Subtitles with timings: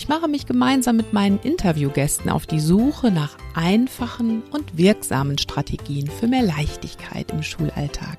[0.00, 6.06] ich mache mich gemeinsam mit meinen Interviewgästen auf die Suche nach einfachen und wirksamen Strategien
[6.06, 8.16] für mehr Leichtigkeit im Schulalltag.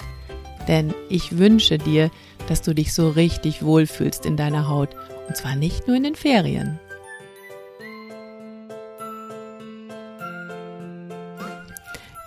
[0.68, 2.12] Denn ich wünsche dir,
[2.48, 4.90] dass du dich so richtig wohlfühlst in deiner Haut.
[5.28, 6.80] Und zwar nicht nur in den Ferien.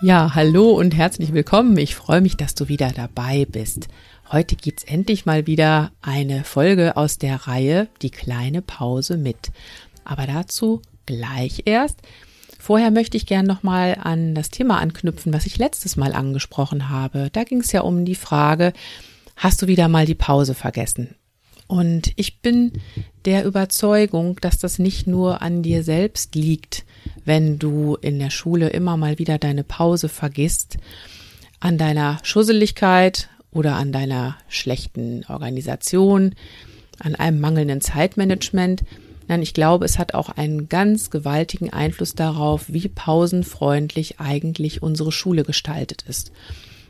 [0.02, 1.78] Ja, hallo und herzlich willkommen.
[1.78, 3.86] Ich freue mich, dass du wieder dabei bist.
[4.32, 9.52] Heute gibt's endlich mal wieder eine Folge aus der Reihe Die kleine Pause mit.
[10.04, 12.00] Aber dazu gleich erst.
[12.58, 17.28] Vorher möchte ich gern nochmal an das Thema anknüpfen, was ich letztes Mal angesprochen habe.
[17.30, 18.72] Da ging es ja um die Frage,
[19.36, 21.14] hast du wieder mal die Pause vergessen?
[21.66, 22.72] Und ich bin
[23.26, 26.84] der Überzeugung, dass das nicht nur an dir selbst liegt,
[27.26, 30.78] wenn du in der Schule immer mal wieder deine Pause vergisst,
[31.60, 36.34] an deiner Schusseligkeit oder an deiner schlechten Organisation,
[36.98, 38.84] an einem mangelnden Zeitmanagement.
[39.26, 45.12] Nein, ich glaube, es hat auch einen ganz gewaltigen Einfluss darauf, wie pausenfreundlich eigentlich unsere
[45.12, 46.30] Schule gestaltet ist.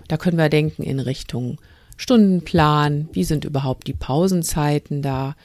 [0.09, 1.59] Da können wir denken in Richtung
[1.97, 5.37] Stundenplan, wie sind überhaupt die Pausenzeiten da,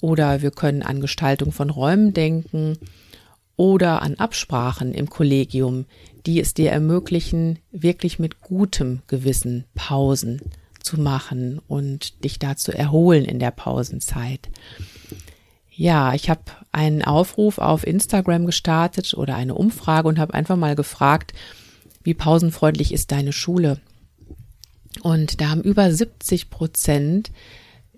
[0.00, 2.78] oder wir können an Gestaltung von Räumen denken,
[3.56, 5.86] oder an Absprachen im Kollegium,
[6.28, 10.42] die es dir ermöglichen, wirklich mit gutem Gewissen Pausen
[10.78, 14.50] zu machen und dich da zu erholen in der Pausenzeit.
[15.70, 20.74] Ja, ich habe einen Aufruf auf Instagram gestartet oder eine Umfrage und habe einfach mal
[20.74, 21.32] gefragt,
[22.02, 23.80] wie pausenfreundlich ist deine Schule?
[25.00, 27.30] Und da haben über 70 Prozent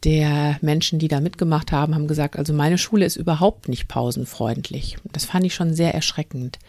[0.04, 4.98] der Menschen, die da mitgemacht haben, haben gesagt, also meine Schule ist überhaupt nicht pausenfreundlich.
[5.10, 6.60] Das fand ich schon sehr erschreckend.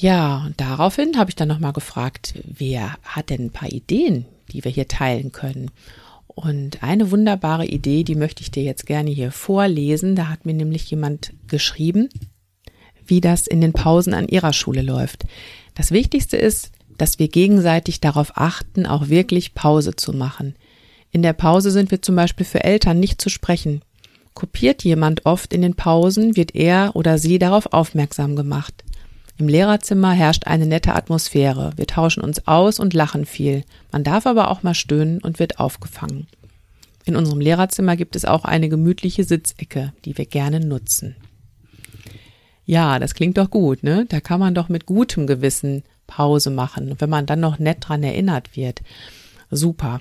[0.00, 4.62] Ja, und daraufhin habe ich dann nochmal gefragt, wer hat denn ein paar Ideen, die
[4.62, 5.72] wir hier teilen können?
[6.28, 10.14] Und eine wunderbare Idee, die möchte ich dir jetzt gerne hier vorlesen.
[10.14, 12.10] Da hat mir nämlich jemand geschrieben,
[13.04, 15.24] wie das in den Pausen an ihrer Schule läuft.
[15.74, 20.54] Das Wichtigste ist, dass wir gegenseitig darauf achten, auch wirklich Pause zu machen.
[21.10, 23.82] In der Pause sind wir zum Beispiel für Eltern nicht zu sprechen.
[24.32, 28.84] Kopiert jemand oft in den Pausen, wird er oder sie darauf aufmerksam gemacht.
[29.38, 31.72] Im Lehrerzimmer herrscht eine nette Atmosphäre.
[31.76, 33.64] Wir tauschen uns aus und lachen viel.
[33.92, 36.26] Man darf aber auch mal stöhnen und wird aufgefangen.
[37.04, 41.14] In unserem Lehrerzimmer gibt es auch eine gemütliche Sitzecke, die wir gerne nutzen.
[42.66, 44.06] Ja, das klingt doch gut, ne?
[44.08, 48.02] Da kann man doch mit gutem Gewissen Pause machen, wenn man dann noch nett dran
[48.02, 48.82] erinnert wird.
[49.50, 50.00] Super.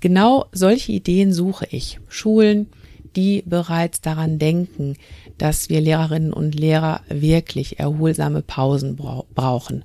[0.00, 2.00] Genau solche Ideen suche ich.
[2.08, 2.66] Schulen,
[3.14, 4.96] die bereits daran denken,
[5.38, 9.84] dass wir Lehrerinnen und Lehrer wirklich erholsame Pausen brauchen.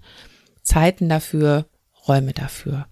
[0.63, 1.65] Zeiten dafür,
[2.07, 2.87] Räume dafür.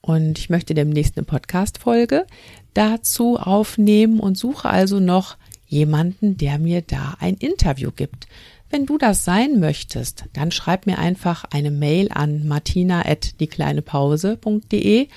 [0.00, 2.26] Und ich möchte demnächst eine Podcast-Folge
[2.74, 8.26] dazu aufnehmen und suche also noch jemanden, der mir da ein Interview gibt.
[8.70, 15.08] Wenn du das sein möchtest, dann schreib mir einfach eine Mail an martina@diekleinepause.de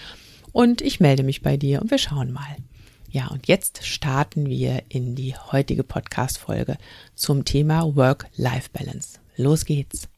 [0.51, 2.57] und ich melde mich bei dir und wir schauen mal.
[3.13, 6.79] Ja, und jetzt starten wir in die heutige Podcast Folge
[7.13, 9.19] zum Thema Work-Life Balance.
[9.37, 10.09] Los geht's.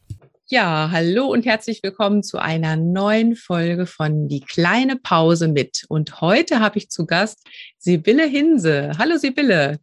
[0.46, 5.84] Ja, hallo und herzlich willkommen zu einer neuen Folge von Die kleine Pause mit.
[5.90, 7.46] Und heute habe ich zu Gast
[7.76, 8.92] Sibylle Hinse.
[8.96, 9.78] Hallo Sibylle.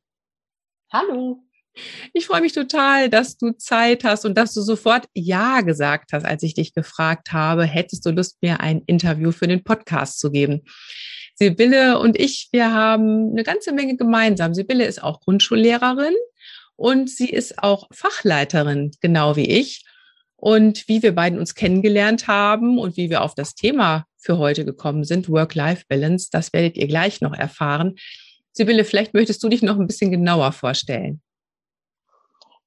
[0.92, 1.44] Hallo.
[2.14, 6.26] Ich freue mich total, dass du Zeit hast und dass du sofort Ja gesagt hast,
[6.26, 10.32] als ich dich gefragt habe, hättest du Lust, mir ein Interview für den Podcast zu
[10.32, 10.64] geben.
[11.36, 14.54] Sibylle und ich, wir haben eine ganze Menge gemeinsam.
[14.54, 16.16] Sibylle ist auch Grundschullehrerin
[16.76, 19.86] und sie ist auch Fachleiterin, genau wie ich.
[20.36, 24.66] Und wie wir beiden uns kennengelernt haben und wie wir auf das Thema für heute
[24.66, 27.96] gekommen sind, Work-Life-Balance, das werdet ihr gleich noch erfahren.
[28.52, 31.22] Sibylle, vielleicht möchtest du dich noch ein bisschen genauer vorstellen.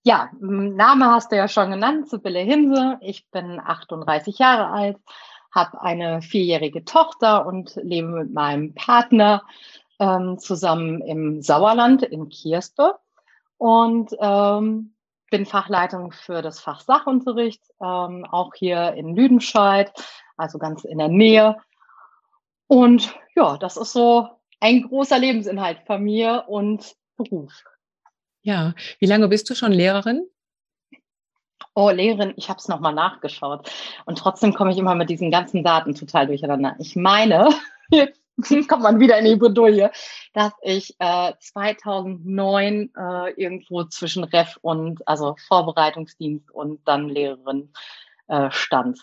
[0.04, 2.96] Ja, Name hast du ja schon genannt, Sibylle Hinse.
[3.00, 4.96] Ich bin 38 Jahre alt,
[5.56, 9.42] habe eine vierjährige Tochter und lebe mit meinem Partner
[9.98, 12.96] ähm, zusammen im Sauerland in Kierspe
[13.56, 14.94] und ähm,
[15.30, 19.90] bin Fachleitung für das Fach Sachunterricht, ähm, auch hier in Lüdenscheid,
[20.36, 21.56] also ganz in der Nähe.
[22.68, 24.28] Und ja, das ist so
[24.60, 27.64] ein großer Lebensinhalt mir und Beruf.
[28.42, 30.28] Ja, wie lange bist du schon Lehrerin?
[31.76, 33.70] Oh, Lehrerin, ich habe es nochmal nachgeschaut.
[34.06, 36.74] Und trotzdem komme ich immer mit diesen ganzen Daten total durcheinander.
[36.78, 37.50] Ich meine,
[37.90, 38.18] jetzt
[38.66, 39.90] kommt man wieder in die Bredouille,
[40.32, 47.70] dass ich äh, 2009 äh, irgendwo zwischen Ref und, also Vorbereitungsdienst und dann Lehrerin
[48.28, 49.02] äh, stand.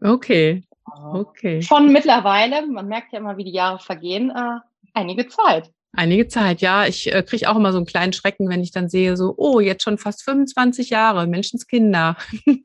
[0.00, 0.64] Okay.
[0.86, 1.60] Okay.
[1.60, 4.60] Schon mittlerweile, man merkt ja immer, wie die Jahre vergehen, äh,
[4.94, 5.70] einige Zeit.
[5.96, 6.86] Einige Zeit, ja.
[6.86, 9.60] Ich äh, kriege auch immer so einen kleinen Schrecken, wenn ich dann sehe, so, oh,
[9.60, 12.16] jetzt schon fast 25 Jahre, Menschenskinder.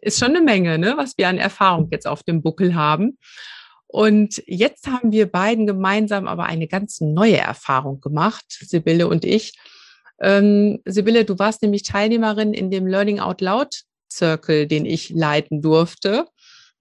[0.00, 3.18] Ist schon eine Menge, ne, was wir an Erfahrung jetzt auf dem Buckel haben.
[3.86, 9.58] Und jetzt haben wir beiden gemeinsam aber eine ganz neue Erfahrung gemacht, Sibylle und ich.
[10.20, 13.82] Ähm, Sibylle, du warst nämlich Teilnehmerin in dem Learning Out Loud
[14.12, 16.26] Circle, den ich leiten durfte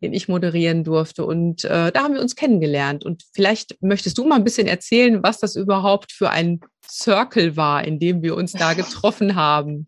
[0.01, 1.25] den ich moderieren durfte.
[1.25, 3.03] Und äh, da haben wir uns kennengelernt.
[3.05, 7.83] Und vielleicht möchtest du mal ein bisschen erzählen, was das überhaupt für ein Circle war,
[7.83, 9.87] in dem wir uns da getroffen haben.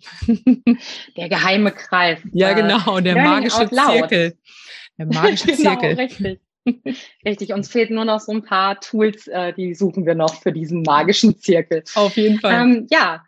[1.17, 2.19] Der geheime Kreis.
[2.33, 4.37] Ja, äh, genau, der magische Zirkel.
[4.97, 5.93] Der magische genau, Zirkel.
[5.93, 6.39] Richtig.
[7.25, 10.51] Richtig, uns fehlt nur noch so ein paar Tools, äh, die suchen wir noch für
[10.51, 11.83] diesen magischen Zirkel.
[11.95, 12.61] Auf jeden Fall.
[12.61, 13.23] Ähm, ja,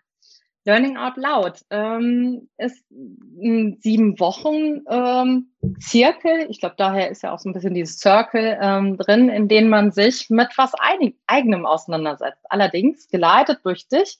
[0.65, 5.49] Learning Out Loud ähm, ist ein sieben Wochen ähm,
[5.79, 6.47] Zirkel.
[6.49, 9.69] Ich glaube, daher ist ja auch so ein bisschen dieses Circle ähm, drin, in dem
[9.69, 10.71] man sich mit was
[11.27, 12.45] eigenem auseinandersetzt.
[12.49, 14.19] Allerdings geleitet durch dich,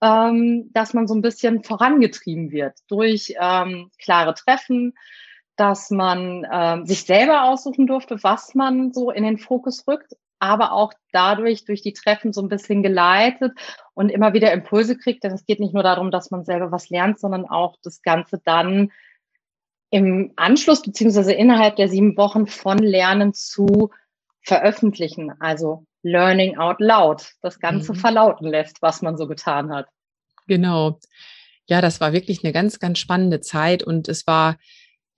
[0.00, 4.94] ähm, dass man so ein bisschen vorangetrieben wird durch ähm, klare Treffen,
[5.56, 10.72] dass man ähm, sich selber aussuchen durfte, was man so in den Fokus rückt aber
[10.72, 13.52] auch dadurch durch die Treffen so ein bisschen geleitet
[13.94, 15.22] und immer wieder Impulse kriegt.
[15.22, 18.40] Denn es geht nicht nur darum, dass man selber was lernt, sondern auch das Ganze
[18.44, 18.90] dann
[19.90, 23.90] im Anschluss beziehungsweise innerhalb der sieben Wochen von Lernen zu
[24.40, 25.32] veröffentlichen.
[25.38, 27.98] Also Learning out loud, das Ganze mhm.
[27.98, 29.86] verlauten lässt, was man so getan hat.
[30.48, 30.98] Genau.
[31.66, 34.56] Ja, das war wirklich eine ganz, ganz spannende Zeit und es war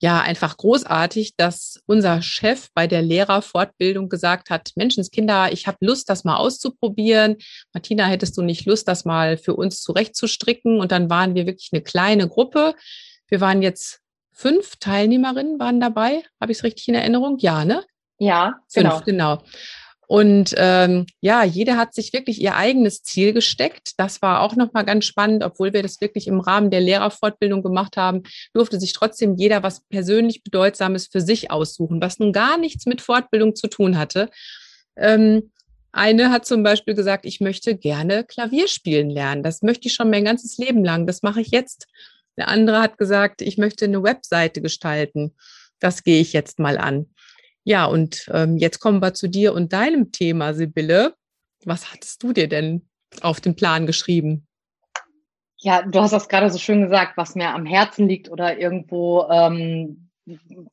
[0.01, 6.09] ja einfach großartig, dass unser Chef bei der Lehrerfortbildung gesagt hat, Menschenskinder, ich habe Lust,
[6.09, 7.37] das mal auszuprobieren.
[7.73, 10.79] Martina, hättest du nicht Lust, das mal für uns zurechtzustricken?
[10.79, 12.75] Und dann waren wir wirklich eine kleine Gruppe.
[13.27, 14.01] Wir waren jetzt
[14.31, 16.23] fünf Teilnehmerinnen waren dabei.
[16.41, 17.37] Habe ich es richtig in Erinnerung?
[17.39, 17.83] Ja, ne?
[18.17, 19.37] Ja, fünf, genau.
[19.37, 19.43] genau.
[20.07, 23.93] Und ähm, ja, jeder hat sich wirklich ihr eigenes Ziel gesteckt.
[23.97, 27.97] Das war auch nochmal ganz spannend, obwohl wir das wirklich im Rahmen der Lehrerfortbildung gemacht
[27.97, 28.23] haben,
[28.53, 33.01] durfte sich trotzdem jeder was persönlich Bedeutsames für sich aussuchen, was nun gar nichts mit
[33.01, 34.29] Fortbildung zu tun hatte.
[34.95, 35.51] Ähm,
[35.91, 39.43] eine hat zum Beispiel gesagt, ich möchte gerne Klavier spielen lernen.
[39.43, 41.07] Das möchte ich schon mein ganzes Leben lang.
[41.07, 41.87] Das mache ich jetzt.
[42.37, 45.35] Der andere hat gesagt, ich möchte eine Webseite gestalten.
[45.79, 47.07] Das gehe ich jetzt mal an.
[47.65, 51.15] Ja, und ähm, jetzt kommen wir zu dir und deinem Thema, Sibylle.
[51.65, 52.87] Was hattest du dir denn
[53.21, 54.47] auf den Plan geschrieben?
[55.57, 59.27] Ja, du hast das gerade so schön gesagt, was mir am Herzen liegt oder irgendwo,
[59.31, 60.11] ähm,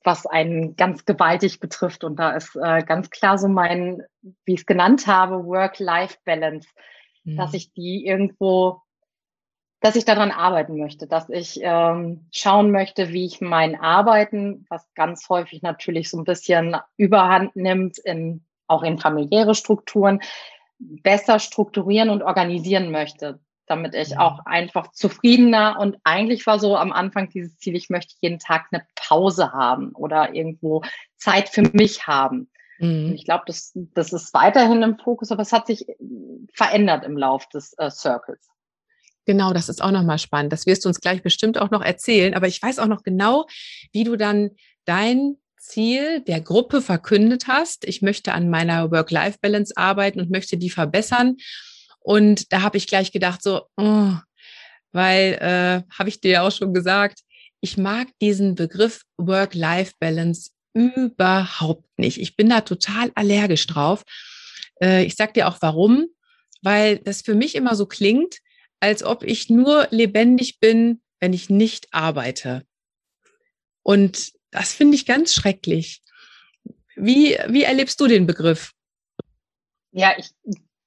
[0.05, 2.05] was einen ganz gewaltig betrifft.
[2.05, 4.03] Und da ist äh, ganz klar so mein,
[4.45, 6.69] wie ich es genannt habe, Work-Life-Balance,
[7.25, 7.37] mhm.
[7.39, 8.82] dass ich die irgendwo
[9.83, 14.89] dass ich daran arbeiten möchte, dass ich ähm, schauen möchte, wie ich mein Arbeiten, was
[14.95, 20.21] ganz häufig natürlich so ein bisschen Überhand nimmt, in, auch in familiäre Strukturen,
[20.79, 26.93] besser strukturieren und organisieren möchte, damit ich auch einfach zufriedener und eigentlich war so am
[26.93, 30.83] Anfang dieses Ziel, ich möchte jeden Tag eine Pause haben oder irgendwo
[31.17, 32.49] Zeit für mich haben.
[32.79, 33.13] Mhm.
[33.15, 35.87] Ich glaube, das, das ist weiterhin im Fokus, aber es hat sich
[36.53, 38.52] verändert im Lauf des äh, Circles.
[39.25, 40.53] Genau, das ist auch nochmal spannend.
[40.53, 42.35] Das wirst du uns gleich bestimmt auch noch erzählen.
[42.35, 43.47] Aber ich weiß auch noch genau,
[43.93, 44.51] wie du dann
[44.85, 47.85] dein Ziel der Gruppe verkündet hast.
[47.85, 51.37] Ich möchte an meiner Work-Life-Balance arbeiten und möchte die verbessern.
[52.01, 54.15] Und da habe ich gleich gedacht, so, oh,
[54.91, 57.21] weil, äh, habe ich dir ja auch schon gesagt,
[57.61, 62.21] ich mag diesen Begriff Work-Life-Balance überhaupt nicht.
[62.21, 64.03] Ich bin da total allergisch drauf.
[64.83, 66.07] Äh, ich sag dir auch warum,
[66.63, 68.39] weil das für mich immer so klingt,
[68.83, 72.67] als ob ich nur lebendig bin, wenn ich nicht arbeite.
[73.85, 76.03] Und das finde ich ganz schrecklich.
[76.97, 78.73] Wie, wie erlebst du den Begriff?
[79.93, 80.31] Ja, ich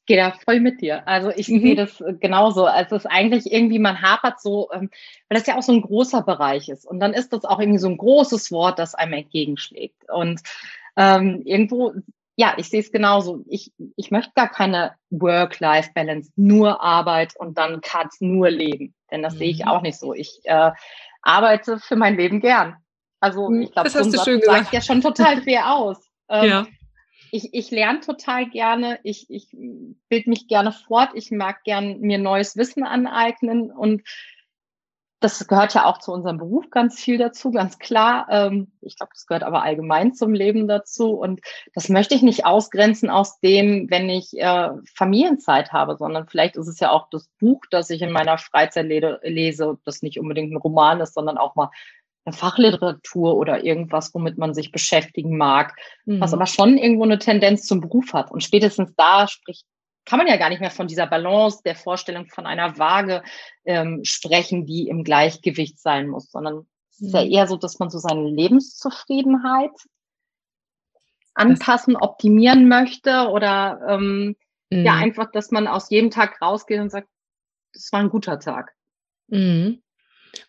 [0.07, 1.07] gehe da voll mit dir.
[1.07, 1.61] Also ich mhm.
[1.61, 2.65] sehe das genauso.
[2.65, 4.89] Also es ist eigentlich irgendwie, man hapert so, ähm,
[5.29, 6.85] weil das ja auch so ein großer Bereich ist.
[6.85, 10.09] Und dann ist das auch irgendwie so ein großes Wort, das einem entgegenschlägt.
[10.11, 10.41] Und
[10.97, 11.93] ähm, irgendwo
[12.37, 13.43] ja, ich sehe es genauso.
[13.47, 18.93] Ich, ich möchte gar keine Work-Life-Balance, nur Arbeit und dann Cut, nur Leben.
[19.09, 19.37] Denn das mhm.
[19.37, 19.67] sehe ich mhm.
[19.69, 20.13] auch nicht so.
[20.13, 20.71] Ich äh,
[21.21, 22.75] arbeite für mein Leben gern.
[23.19, 23.61] Also mhm.
[23.61, 26.01] ich glaube, das hast du sagt ja schon total fair aus.
[26.27, 26.67] Ähm, ja.
[27.29, 29.49] Ich, ich lerne total gerne, ich, ich
[30.09, 34.01] bild mich gerne fort, ich mag gern mir neues Wissen aneignen und
[35.19, 38.27] das gehört ja auch zu unserem Beruf ganz viel dazu, ganz klar.
[38.29, 41.11] Ähm, ich glaube, das gehört aber allgemein zum Leben dazu.
[41.11, 41.41] Und
[41.73, 46.67] das möchte ich nicht ausgrenzen aus dem, wenn ich äh, Familienzeit habe, sondern vielleicht ist
[46.67, 50.57] es ja auch das Buch, das ich in meiner Freizeit lese, das nicht unbedingt ein
[50.57, 51.71] Roman ist, sondern auch mal
[52.25, 56.19] eine Fachliteratur oder irgendwas, womit man sich beschäftigen mag, mhm.
[56.19, 58.31] was aber schon irgendwo eine Tendenz zum Beruf hat.
[58.31, 59.65] Und spätestens da spricht
[60.05, 63.23] kann man ja gar nicht mehr von dieser Balance, der Vorstellung von einer Waage
[63.65, 67.31] ähm, sprechen, die im Gleichgewicht sein muss, sondern es ist ja mhm.
[67.31, 69.71] eher so, dass man so seine Lebenszufriedenheit
[71.33, 74.35] anpassen, optimieren möchte oder ähm,
[74.69, 74.85] mhm.
[74.85, 77.09] ja einfach, dass man aus jedem Tag rausgeht und sagt,
[77.73, 78.73] das war ein guter Tag.
[79.27, 79.81] Mhm.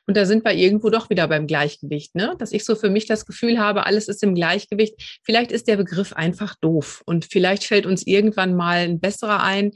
[0.07, 2.35] Und da sind wir irgendwo doch wieder beim Gleichgewicht, ne?
[2.39, 5.21] Dass ich so für mich das Gefühl habe, alles ist im Gleichgewicht.
[5.23, 9.73] Vielleicht ist der Begriff einfach doof und vielleicht fällt uns irgendwann mal ein besserer ein.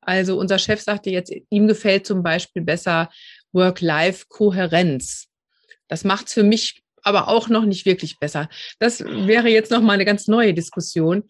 [0.00, 3.10] Also unser Chef sagte jetzt, ihm gefällt zum Beispiel besser
[3.52, 5.26] Work-Life-Kohärenz.
[5.88, 8.48] Das macht es für mich aber auch noch nicht wirklich besser.
[8.78, 11.24] Das wäre jetzt noch mal eine ganz neue Diskussion.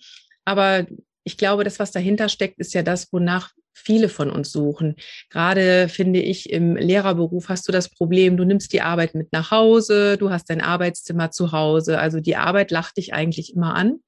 [0.44, 0.86] Aber
[1.24, 4.96] ich glaube, das, was dahinter steckt, ist ja das, wonach viele von uns suchen.
[5.30, 9.50] Gerade finde ich, im Lehrerberuf hast du das Problem, du nimmst die Arbeit mit nach
[9.50, 11.98] Hause, du hast dein Arbeitszimmer zu Hause.
[11.98, 14.00] Also die Arbeit lacht dich eigentlich immer an.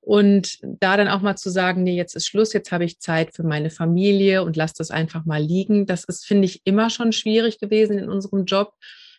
[0.00, 3.34] Und da dann auch mal zu sagen, nee, jetzt ist Schluss, jetzt habe ich Zeit
[3.34, 5.86] für meine Familie und lass das einfach mal liegen.
[5.86, 8.74] Das ist, finde ich, immer schon schwierig gewesen in unserem Job.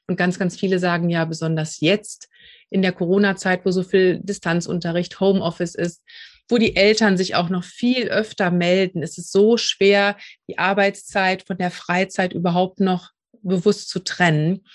[0.07, 2.29] Und ganz, ganz viele sagen ja, besonders jetzt
[2.69, 6.03] in der Corona-Zeit, wo so viel Distanzunterricht, Homeoffice ist,
[6.49, 9.03] wo die Eltern sich auch noch viel öfter melden.
[9.03, 13.11] Es ist so schwer, die Arbeitszeit von der Freizeit überhaupt noch
[13.41, 14.65] bewusst zu trennen.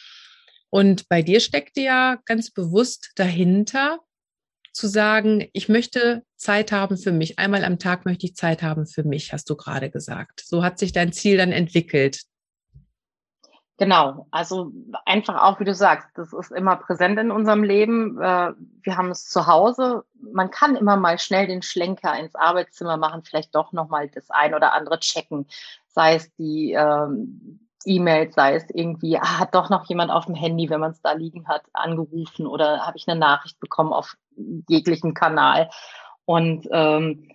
[0.71, 3.99] Und bei dir steckt ja ganz bewusst dahinter,
[4.73, 7.39] zu sagen, ich möchte Zeit haben für mich.
[7.39, 10.43] Einmal am Tag möchte ich Zeit haben für mich, hast du gerade gesagt.
[10.45, 12.23] So hat sich dein Ziel dann entwickelt.
[13.81, 14.73] Genau, also
[15.07, 18.21] einfach auch, wie du sagst, das ist immer präsent in unserem Leben.
[18.21, 20.05] Äh, wir haben es zu Hause.
[20.21, 24.53] Man kann immer mal schnell den Schlenker ins Arbeitszimmer machen, vielleicht doch nochmal das ein
[24.53, 25.47] oder andere checken,
[25.87, 30.35] sei es die ähm, E-Mails, sei es irgendwie, ah, hat doch noch jemand auf dem
[30.35, 34.15] Handy, wenn man es da liegen hat, angerufen oder habe ich eine Nachricht bekommen auf
[34.69, 35.71] jeglichen Kanal.
[36.27, 37.31] Und ähm,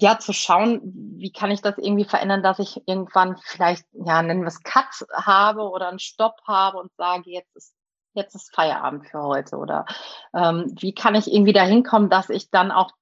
[0.00, 0.80] ja, zu schauen,
[1.16, 5.06] wie kann ich das irgendwie verändern, dass ich irgendwann vielleicht, ja, nennen wir es Cut
[5.12, 7.74] habe oder einen Stopp habe und sage, jetzt ist,
[8.14, 9.86] jetzt ist Feierabend für heute oder
[10.34, 12.92] ähm, wie kann ich irgendwie dahin kommen, dass ich dann auch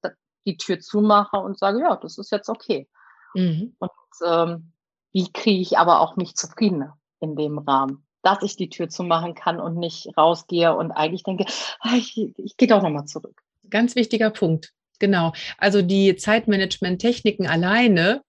[0.47, 2.88] die Tür zumache und sage, ja, das ist jetzt okay.
[3.35, 3.76] Mhm.
[3.79, 3.91] Und
[4.25, 4.73] ähm,
[5.12, 9.35] wie kriege ich aber auch mich zufriedener in dem Rahmen, dass ich die Tür zumachen
[9.35, 11.45] kann und nicht rausgehe und eigentlich denke,
[11.81, 13.43] ah, ich, ich gehe doch nochmal zurück.
[13.69, 14.73] Ganz wichtiger Punkt.
[14.99, 15.33] Genau.
[15.59, 18.23] Also die Zeitmanagement-Techniken alleine,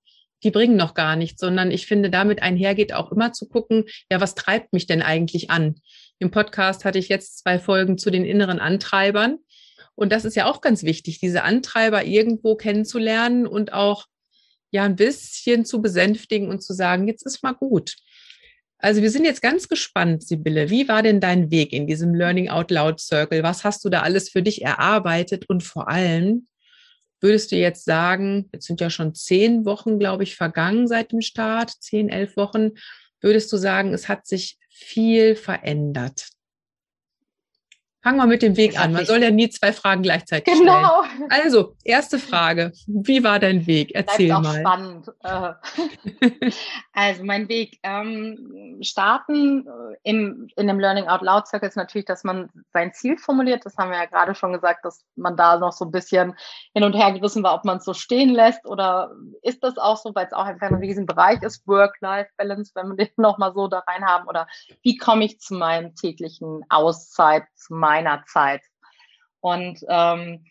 [0.43, 4.21] die bringen noch gar nichts, sondern ich finde, damit einhergeht auch immer zu gucken, ja,
[4.21, 5.75] was treibt mich denn eigentlich an?
[6.19, 9.37] Im Podcast hatte ich jetzt zwei Folgen zu den inneren Antreibern.
[9.95, 14.05] Und das ist ja auch ganz wichtig, diese Antreiber irgendwo kennenzulernen und auch
[14.71, 17.95] ja ein bisschen zu besänftigen und zu sagen, jetzt ist mal gut.
[18.79, 20.69] Also wir sind jetzt ganz gespannt, Sibylle.
[20.69, 23.41] Wie war denn dein Weg in diesem Learning Out Loud Circle?
[23.41, 25.49] Was hast du da alles für dich erarbeitet?
[25.49, 26.47] Und vor allem,
[27.19, 31.21] Würdest du jetzt sagen, jetzt sind ja schon zehn Wochen, glaube ich, vergangen seit dem
[31.21, 32.71] Start, zehn, elf Wochen,
[33.21, 36.27] würdest du sagen, es hat sich viel verändert?
[38.07, 38.93] Fangen wir mit dem Weg an.
[38.93, 41.03] Man soll ja nie zwei Fragen gleichzeitig genau.
[41.03, 41.29] stellen.
[41.29, 42.71] Also, erste Frage.
[42.87, 43.91] Wie war dein Weg?
[43.93, 44.59] Erzähl Bleibt mal.
[44.61, 45.11] spannend.
[45.23, 46.51] Äh.
[46.93, 47.77] also, mein Weg.
[47.83, 52.93] Ähm, starten äh, im, in dem Learning Out Loud Circle ist natürlich, dass man sein
[52.93, 53.65] Ziel formuliert.
[53.65, 56.33] Das haben wir ja gerade schon gesagt, dass man da noch so ein bisschen
[56.73, 59.11] hin und her gerissen war, ob man es so stehen lässt oder
[59.41, 63.09] ist das auch so, weil es auch einfach ein Riesenbereich ist, Work-Life-Balance, wenn wir den
[63.17, 64.47] nochmal so da rein haben oder
[64.81, 68.61] wie komme ich zu meinem täglichen Auszeit, zu meinem meiner Zeit.
[69.39, 70.45] Und ähm,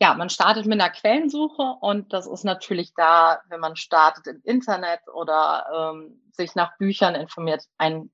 [0.00, 4.40] ja, man startet mit einer Quellensuche und das ist natürlich da, wenn man startet im
[4.44, 8.10] Internet oder ähm, sich nach Büchern informiert, ein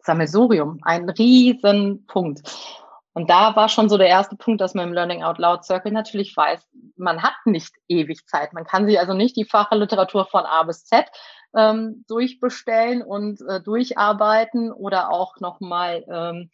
[0.00, 2.42] Sammelsurium, ein Riesenpunkt.
[3.12, 5.92] Und da war schon so der erste Punkt, dass man im Learning Out Loud Circle
[5.92, 6.60] natürlich weiß,
[6.96, 8.52] man hat nicht ewig Zeit.
[8.52, 11.06] Man kann sich also nicht die Fachliteratur von A bis Z
[11.56, 16.50] ähm, durchbestellen und äh, durcharbeiten oder auch nochmal ähm,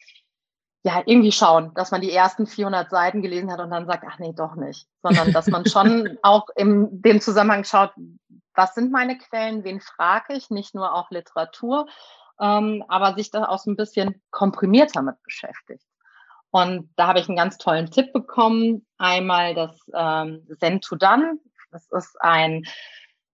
[0.85, 4.19] ja, irgendwie schauen, dass man die ersten 400 Seiten gelesen hat und dann sagt, ach
[4.19, 7.93] nee, doch nicht, sondern dass man schon auch in dem Zusammenhang schaut,
[8.55, 11.87] was sind meine Quellen, wen frage ich, nicht nur auch Literatur,
[12.41, 15.87] ähm, aber sich da auch so ein bisschen komprimierter mit beschäftigt.
[16.51, 18.85] Und da habe ich einen ganz tollen Tipp bekommen.
[18.99, 21.39] Einmal das ähm, Zen to Done.
[21.71, 22.67] Das ist ein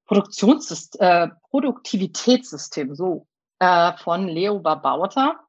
[0.06, 3.26] Produktionssystem, äh, Produktivitätssystem, so
[3.58, 5.40] äh, von Leo Babauta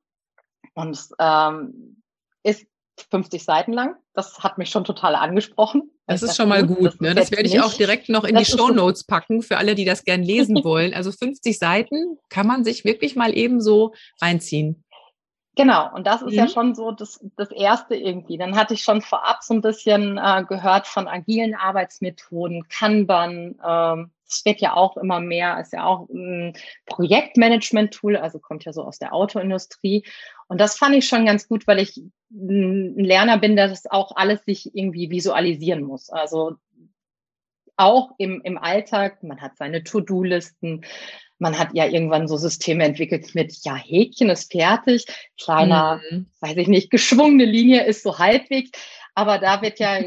[0.79, 2.01] und ähm,
[2.43, 2.65] ist
[3.11, 3.95] 50 Seiten lang.
[4.13, 5.91] Das hat mich schon total angesprochen.
[6.07, 6.85] Das ist schon mal gut.
[6.85, 7.15] Das, ne?
[7.15, 10.03] das werde ich auch direkt noch in die Show Notes packen für alle, die das
[10.03, 10.93] gern lesen wollen.
[10.93, 14.83] Also 50 Seiten kann man sich wirklich mal eben so reinziehen.
[15.55, 16.37] Genau, und das ist mhm.
[16.37, 18.37] ja schon so das, das Erste irgendwie.
[18.37, 23.59] Dann hatte ich schon vorab so ein bisschen äh, gehört von agilen Arbeitsmethoden, Kanban.
[23.65, 26.53] Ähm, das wird ja auch immer mehr, ist ja auch ein
[26.85, 30.05] Projektmanagement-Tool, also kommt ja so aus der Autoindustrie.
[30.47, 31.97] Und das fand ich schon ganz gut, weil ich
[32.31, 36.09] ein Lerner bin, der das auch alles sich irgendwie visualisieren muss.
[36.09, 36.57] Also
[37.75, 40.85] auch im, im Alltag, man hat seine To-Do-Listen,
[41.39, 45.05] man hat ja irgendwann so Systeme entwickelt mit, ja, Häkchen ist fertig,
[45.41, 46.27] kleiner, mhm.
[46.41, 48.71] weiß ich nicht, geschwungene Linie ist so halbwegs.
[49.19, 49.99] Aber da wird ja,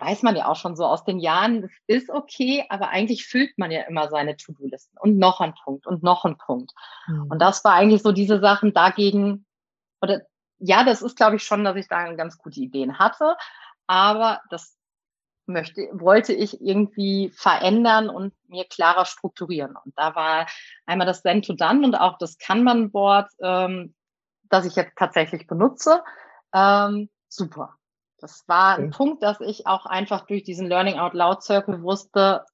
[0.00, 3.56] weiß man ja auch schon so aus den Jahren, das ist okay, aber eigentlich füllt
[3.56, 6.70] man ja immer seine To-Do-Listen und noch ein Punkt und noch ein Punkt.
[7.06, 7.30] Mhm.
[7.30, 9.46] Und das war eigentlich so diese Sachen dagegen,
[10.02, 10.20] oder
[10.58, 13.34] ja, das ist, glaube ich, schon, dass ich da ganz gute Ideen hatte,
[13.86, 14.76] aber das
[15.46, 19.74] möchte, wollte ich irgendwie verändern und mir klarer strukturieren.
[19.82, 20.46] Und da war
[20.84, 23.94] einmal das Then to Done und auch das Kanban-Board, ähm,
[24.50, 26.02] das ich jetzt tatsächlich benutze,
[26.52, 27.79] ähm, super.
[28.20, 32.44] Das war ein Punkt, dass ich auch einfach durch diesen Learning Out Loud Circle wusste,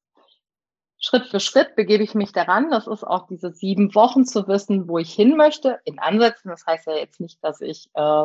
[0.99, 2.70] Schritt für Schritt begebe ich mich daran.
[2.70, 6.50] Das ist auch diese sieben Wochen zu wissen, wo ich hin möchte, in Ansätzen.
[6.50, 8.25] Das heißt ja jetzt nicht, dass ich äh,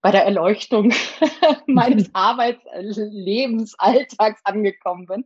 [0.00, 0.92] bei der Erleuchtung
[1.66, 5.24] meines Arbeitslebens, Alltags angekommen bin.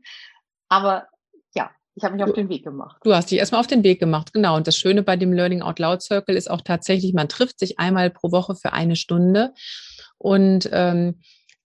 [0.68, 1.06] Aber
[1.54, 3.00] ja, ich habe mich auf den Weg gemacht.
[3.04, 4.56] Du hast dich erstmal auf den Weg gemacht, genau.
[4.56, 7.78] Und das Schöne bei dem Learning Out Loud Circle ist auch tatsächlich, man trifft sich
[7.78, 9.52] einmal pro Woche für eine Stunde.
[10.24, 11.16] Und ähm,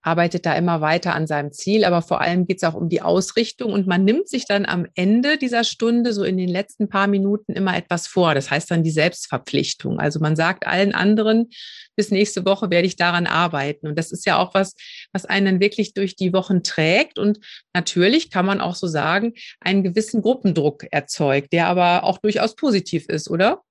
[0.02, 3.02] arbeitet da immer weiter an seinem Ziel, aber vor allem geht es auch um die
[3.02, 7.08] Ausrichtung und man nimmt sich dann am Ende dieser Stunde, so in den letzten paar
[7.08, 8.34] Minuten, immer etwas vor.
[8.34, 10.00] Das heißt dann die Selbstverpflichtung.
[10.00, 11.50] Also man sagt allen anderen,
[11.96, 13.88] bis nächste Woche werde ich daran arbeiten.
[13.88, 14.74] Und das ist ja auch was,
[15.12, 17.40] was einen wirklich durch die Wochen trägt und
[17.74, 23.06] natürlich kann man auch so sagen, einen gewissen Gruppendruck erzeugt, der aber auch durchaus positiv
[23.08, 23.62] ist, oder?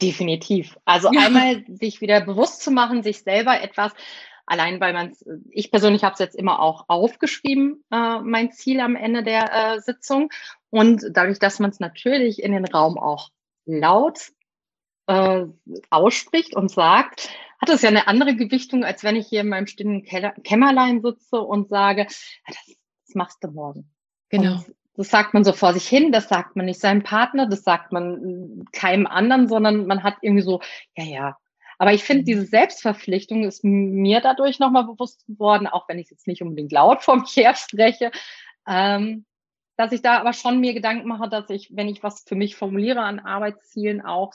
[0.00, 0.78] Definitiv.
[0.84, 1.26] Also ja.
[1.26, 3.92] einmal sich wieder bewusst zu machen, sich selber etwas
[4.46, 8.78] Allein weil man es, ich persönlich habe es jetzt immer auch aufgeschrieben, äh, mein Ziel
[8.78, 10.30] am Ende der äh, Sitzung.
[10.70, 13.30] Und dadurch, dass man es natürlich in den Raum auch
[13.64, 14.30] laut
[15.08, 15.46] äh,
[15.90, 17.28] ausspricht und sagt,
[17.60, 21.40] hat es ja eine andere Gewichtung, als wenn ich hier in meinem stillen Kämmerlein sitze
[21.40, 22.06] und sage,
[22.44, 23.90] ah, das, das machst du morgen.
[24.28, 24.58] Genau.
[24.58, 27.62] Und das sagt man so vor sich hin, das sagt man nicht seinem Partner, das
[27.62, 30.60] sagt man keinem anderen, sondern man hat irgendwie so,
[30.96, 31.36] ja, ja,
[31.78, 32.26] aber ich finde, mhm.
[32.26, 37.02] diese Selbstverpflichtung ist mir dadurch nochmal bewusst geworden, auch wenn ich jetzt nicht unbedingt laut
[37.02, 38.10] vom Kehr spreche,
[38.66, 39.24] ähm,
[39.76, 42.56] dass ich da aber schon mir Gedanken mache, dass ich, wenn ich was für mich
[42.56, 44.32] formuliere an Arbeitszielen, auch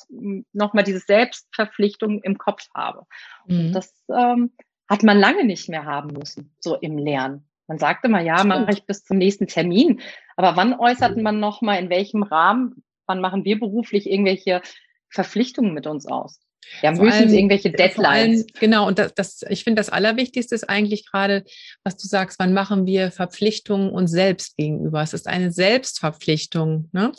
[0.54, 3.08] nochmal diese Selbstverpflichtung im Kopf habe.
[3.48, 3.60] Mhm.
[3.60, 4.52] Und das ähm,
[4.88, 7.50] hat man lange nicht mehr haben müssen, so im Lernen.
[7.68, 10.02] Man sagte mal, ja, mache ich bis zum nächsten Termin.
[10.36, 14.62] Aber wann äußert man nochmal, in welchem Rahmen, wann machen wir beruflich irgendwelche
[15.10, 16.40] Verpflichtungen mit uns aus?
[16.80, 18.44] Wir haben höchstens allem, irgendwelche Deadlines.
[18.44, 21.44] Allem, genau, und das, das ich finde, das Allerwichtigste ist eigentlich gerade,
[21.84, 25.02] was du sagst, wann machen wir Verpflichtungen uns selbst gegenüber?
[25.02, 26.90] Es ist eine Selbstverpflichtung.
[26.92, 27.12] Ne?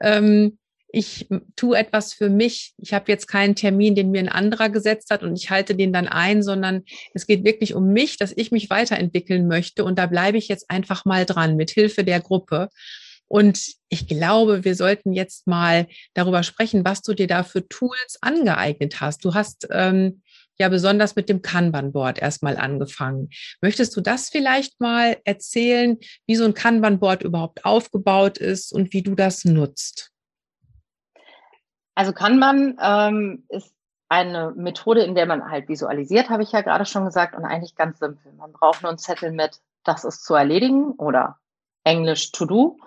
[0.00, 0.58] Ähm,
[0.94, 2.74] ich tue etwas für mich.
[2.78, 5.92] Ich habe jetzt keinen Termin, den mir ein anderer gesetzt hat und ich halte den
[5.92, 10.06] dann ein, sondern es geht wirklich um mich, dass ich mich weiterentwickeln möchte und da
[10.06, 12.68] bleibe ich jetzt einfach mal dran mit Hilfe der Gruppe.
[13.26, 18.18] Und ich glaube, wir sollten jetzt mal darüber sprechen, was du dir da für Tools
[18.20, 19.24] angeeignet hast.
[19.24, 20.22] Du hast ähm,
[20.58, 23.30] ja besonders mit dem Kanban-Board erstmal angefangen.
[23.60, 29.02] Möchtest du das vielleicht mal erzählen, wie so ein Kanban-Board überhaupt aufgebaut ist und wie
[29.02, 30.13] du das nutzt?
[31.94, 33.74] Also Kanban ähm, ist
[34.08, 37.74] eine Methode, in der man halt visualisiert, habe ich ja gerade schon gesagt, und eigentlich
[37.74, 38.32] ganz simpel.
[38.32, 41.38] Man braucht nur einen Zettel mit, das ist zu erledigen oder
[41.84, 42.78] Englisch to do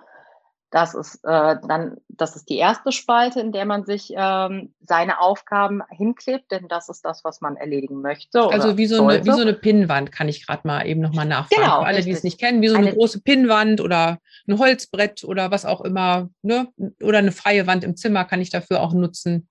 [0.70, 5.20] das ist äh, dann, das ist die erste Spalte, in der man sich ähm, seine
[5.20, 8.42] Aufgaben hinklebt, denn das ist das, was man erledigen möchte.
[8.42, 11.62] Also wie so, eine, wie so eine Pinnwand, kann ich gerade mal eben nochmal nachfragen.
[11.62, 12.12] Genau, Für alle, richtig.
[12.12, 15.64] die es nicht kennen, wie so eine, eine, große Pinnwand oder ein Holzbrett oder was
[15.64, 16.68] auch immer, ne?
[17.02, 19.48] Oder eine freie Wand im Zimmer kann ich dafür auch nutzen.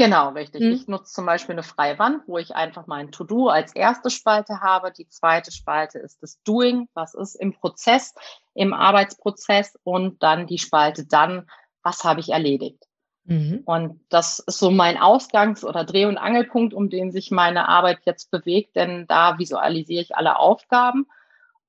[0.00, 0.62] Genau, richtig.
[0.62, 0.72] Hm.
[0.72, 4.62] Ich nutze zum Beispiel eine freie Wand, wo ich einfach mein To-Do als erste Spalte
[4.62, 4.92] habe.
[4.92, 8.14] Die zweite Spalte ist das Doing, was ist im Prozess,
[8.54, 11.50] im Arbeitsprozess und dann die Spalte dann,
[11.82, 12.82] was habe ich erledigt.
[13.24, 13.60] Mhm.
[13.66, 17.98] Und das ist so mein Ausgangs- oder Dreh- und Angelpunkt, um den sich meine Arbeit
[18.06, 21.08] jetzt bewegt, denn da visualisiere ich alle Aufgaben.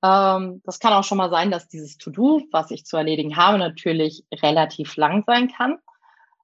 [0.02, 3.58] Ähm, das kann auch schon mal sein, dass dieses To-Do, was ich zu erledigen habe,
[3.58, 5.80] natürlich relativ lang sein kann.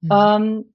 [0.02, 0.12] Mhm.
[0.12, 0.73] Ähm,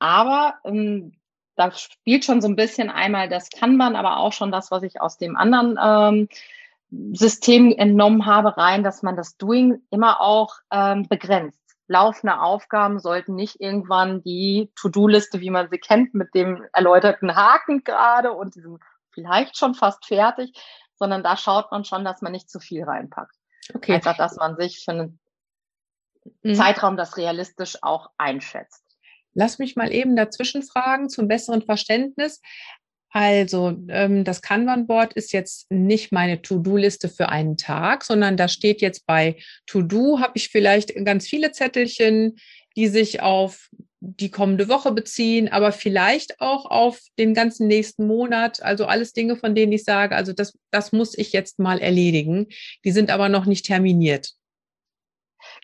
[0.00, 1.12] aber ähm,
[1.54, 5.00] da spielt schon so ein bisschen einmal das Kanban, aber auch schon das, was ich
[5.00, 6.28] aus dem anderen ähm,
[7.16, 11.60] System entnommen habe, rein, dass man das Doing immer auch ähm, begrenzt.
[11.86, 17.84] Laufende Aufgaben sollten nicht irgendwann die To-Do-Liste, wie man sie kennt, mit dem erläuterten Haken
[17.84, 18.78] gerade und diesem
[19.10, 20.52] vielleicht schon fast fertig,
[20.94, 23.34] sondern da schaut man schon, dass man nicht zu viel reinpackt.
[23.74, 23.94] Okay.
[23.94, 25.20] Einfach, dass man sich für einen
[26.42, 26.54] mhm.
[26.54, 28.84] Zeitraum das realistisch auch einschätzt.
[29.40, 32.42] Lass mich mal eben dazwischen fragen zum besseren Verständnis.
[33.10, 38.82] Also ähm, das Kanban-Board ist jetzt nicht meine To-Do-Liste für einen Tag, sondern da steht
[38.82, 42.36] jetzt bei To-Do, habe ich vielleicht ganz viele Zettelchen,
[42.76, 48.62] die sich auf die kommende Woche beziehen, aber vielleicht auch auf den ganzen nächsten Monat.
[48.62, 52.48] Also alles Dinge, von denen ich sage, also das, das muss ich jetzt mal erledigen.
[52.84, 54.34] Die sind aber noch nicht terminiert.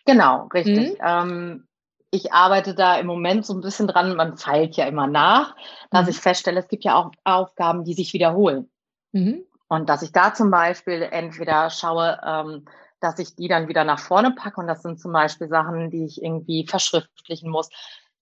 [0.07, 0.93] Genau, richtig.
[0.93, 1.05] Mhm.
[1.05, 1.66] Ähm,
[2.11, 5.55] ich arbeite da im Moment so ein bisschen dran, man feilt ja immer nach,
[5.91, 6.11] dass mhm.
[6.11, 8.69] ich feststelle, es gibt ja auch Aufgaben, die sich wiederholen.
[9.11, 9.43] Mhm.
[9.67, 12.65] Und dass ich da zum Beispiel entweder schaue, ähm,
[13.01, 14.61] dass ich die dann wieder nach vorne packe.
[14.61, 17.69] Und das sind zum Beispiel Sachen, die ich irgendwie verschriftlichen muss,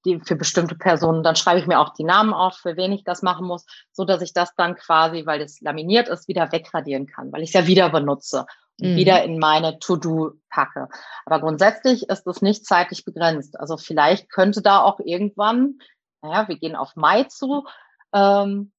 [0.05, 1.21] die für bestimmte Personen.
[1.21, 4.05] Dann schreibe ich mir auch die Namen auf, für wen ich das machen muss, so
[4.05, 7.53] dass ich das dann quasi, weil es laminiert ist, wieder wegradieren kann, weil ich es
[7.53, 8.45] ja wieder benutze
[8.79, 8.95] mhm.
[8.95, 10.89] wieder in meine To-Do packe.
[11.25, 13.59] Aber grundsätzlich ist es nicht zeitlich begrenzt.
[13.59, 15.79] Also vielleicht könnte da auch irgendwann,
[16.21, 17.65] naja, wir gehen auf Mai zu,
[18.13, 18.71] ähm,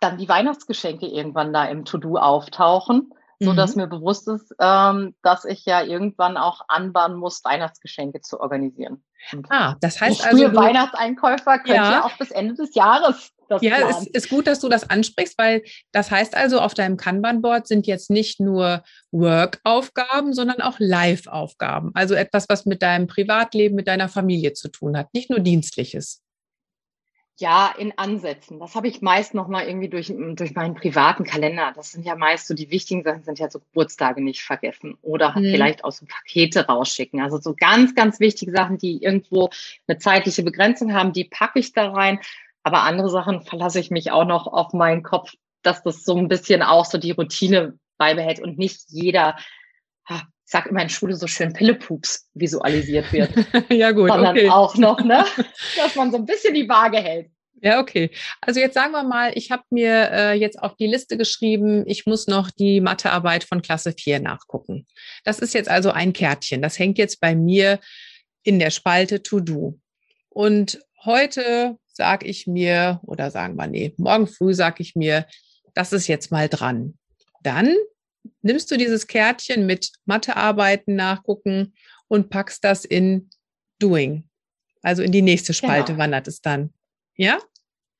[0.00, 3.12] dann die Weihnachtsgeschenke irgendwann da im To-Do auftauchen
[3.44, 3.82] so dass mhm.
[3.82, 9.04] mir bewusst ist, ähm, dass ich ja irgendwann auch anbahnen muss, Weihnachtsgeschenke zu organisieren.
[9.32, 10.48] Und ah, das heißt also.
[10.48, 11.92] Du, Weihnachtseinkäufer könnt ja.
[11.92, 15.38] ja auch bis Ende des Jahres das Ja, es ist gut, dass du das ansprichst,
[15.38, 21.90] weil das heißt also, auf deinem Kanban-Board sind jetzt nicht nur Work-Aufgaben, sondern auch Live-Aufgaben.
[21.94, 26.21] Also etwas, was mit deinem Privatleben, mit deiner Familie zu tun hat, nicht nur Dienstliches.
[27.38, 28.60] Ja, in Ansätzen.
[28.60, 31.72] Das habe ich meist nochmal irgendwie durch, durch meinen privaten Kalender.
[31.74, 35.30] Das sind ja meist so die wichtigen Sachen, sind ja so Geburtstage nicht vergessen oder
[35.30, 35.50] mhm.
[35.50, 37.20] vielleicht aus so Pakete rausschicken.
[37.20, 39.48] Also so ganz, ganz wichtige Sachen, die irgendwo
[39.88, 42.20] eine zeitliche Begrenzung haben, die packe ich da rein.
[42.64, 46.28] Aber andere Sachen verlasse ich mich auch noch auf meinen Kopf, dass das so ein
[46.28, 49.36] bisschen auch so die Routine beibehält und nicht jeder,
[50.44, 53.30] ich sag immer in Schule so schön Pillepups visualisiert wird.
[53.70, 54.08] ja, gut.
[54.08, 54.48] Sondern okay.
[54.48, 55.24] auch noch, ne,
[55.76, 57.30] dass man so ein bisschen die Waage hält.
[57.64, 58.10] Ja, okay.
[58.40, 62.06] Also jetzt sagen wir mal, ich habe mir äh, jetzt auf die Liste geschrieben, ich
[62.06, 64.86] muss noch die Mathearbeit von Klasse 4 nachgucken.
[65.22, 66.60] Das ist jetzt also ein Kärtchen.
[66.60, 67.78] Das hängt jetzt bei mir
[68.42, 69.78] in der Spalte To Do.
[70.28, 75.26] Und heute sage ich mir, oder sagen wir, nee, morgen früh sage ich mir,
[75.72, 76.98] das ist jetzt mal dran.
[77.44, 77.76] Dann
[78.42, 81.74] nimmst du dieses Kärtchen mit Mathearbeiten nachgucken
[82.08, 83.30] und packst das in
[83.78, 84.28] Doing.
[84.82, 86.04] Also in die nächste Spalte genau.
[86.04, 86.72] wandert es dann.
[87.16, 87.38] Ja?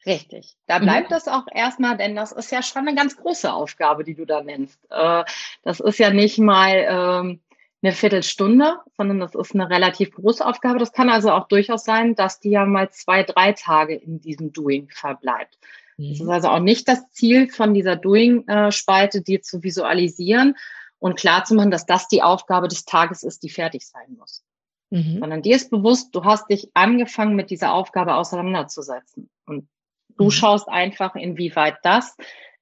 [0.05, 0.57] Richtig.
[0.67, 1.15] Da bleibt mhm.
[1.15, 4.43] das auch erstmal, denn das ist ja schon eine ganz große Aufgabe, die du da
[4.43, 4.79] nennst.
[4.91, 5.25] Äh,
[5.63, 7.41] das ist ja nicht mal ähm,
[7.83, 10.79] eine Viertelstunde, sondern das ist eine relativ große Aufgabe.
[10.79, 14.53] Das kann also auch durchaus sein, dass die ja mal zwei, drei Tage in diesem
[14.53, 15.59] Doing verbleibt.
[15.97, 16.11] Mhm.
[16.11, 20.57] Das ist also auch nicht das Ziel von dieser Doing-Spalte, die zu visualisieren
[20.99, 24.45] und klar zu machen, dass das die Aufgabe des Tages ist, die fertig sein muss.
[24.91, 25.19] Mhm.
[25.21, 29.31] Sondern dir ist bewusst, du hast dich angefangen, mit dieser Aufgabe auseinanderzusetzen.
[29.47, 29.69] Und
[30.17, 30.31] du mhm.
[30.31, 32.17] schaust einfach, inwieweit das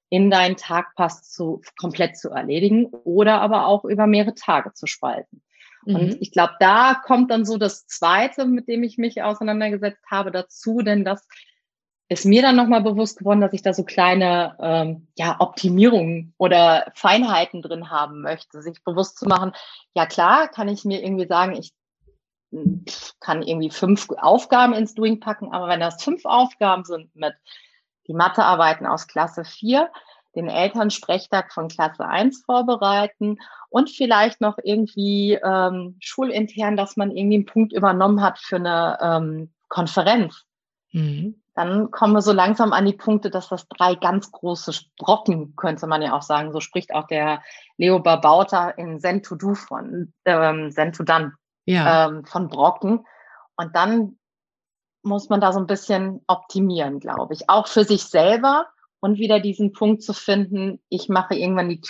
[0.09, 4.87] in deinen Tag passt, zu, komplett zu erledigen oder aber auch über mehrere Tage zu
[4.87, 5.43] spalten.
[5.85, 5.95] Mhm.
[5.95, 10.31] Und ich glaube, da kommt dann so das Zweite, mit dem ich mich auseinandergesetzt habe,
[10.31, 11.27] dazu, denn das
[12.11, 16.91] ist mir dann nochmal bewusst geworden, dass ich da so kleine ähm, ja, Optimierungen oder
[16.95, 19.53] Feinheiten drin haben möchte, sich bewusst zu machen,
[19.95, 21.73] ja klar, kann ich mir irgendwie sagen, ich
[22.51, 22.85] hm,
[23.21, 27.35] kann irgendwie fünf Aufgaben ins Doing packen, aber wenn das fünf Aufgaben sind mit
[28.09, 29.89] die Mathearbeiten aus Klasse 4,
[30.35, 37.37] den Elternsprechtag von Klasse 1 vorbereiten und vielleicht noch irgendwie ähm, schulintern, dass man irgendwie
[37.37, 40.45] einen Punkt übernommen hat für eine ähm, Konferenz.
[40.91, 41.41] Mhm.
[41.61, 45.87] Dann kommen wir so langsam an die Punkte, dass das drei ganz große Brocken, könnte
[45.87, 47.43] man ja auch sagen, so spricht auch der
[47.77, 51.35] Leo Babauta in Zen to Do von, ähm, Zen to Done
[51.67, 52.09] ja.
[52.09, 53.05] ähm, von Brocken.
[53.57, 54.17] Und dann
[55.03, 57.51] muss man da so ein bisschen optimieren, glaube ich.
[57.51, 58.65] Auch für sich selber
[59.01, 61.83] und wieder diesen Punkt zu finden, ich mache irgendwann die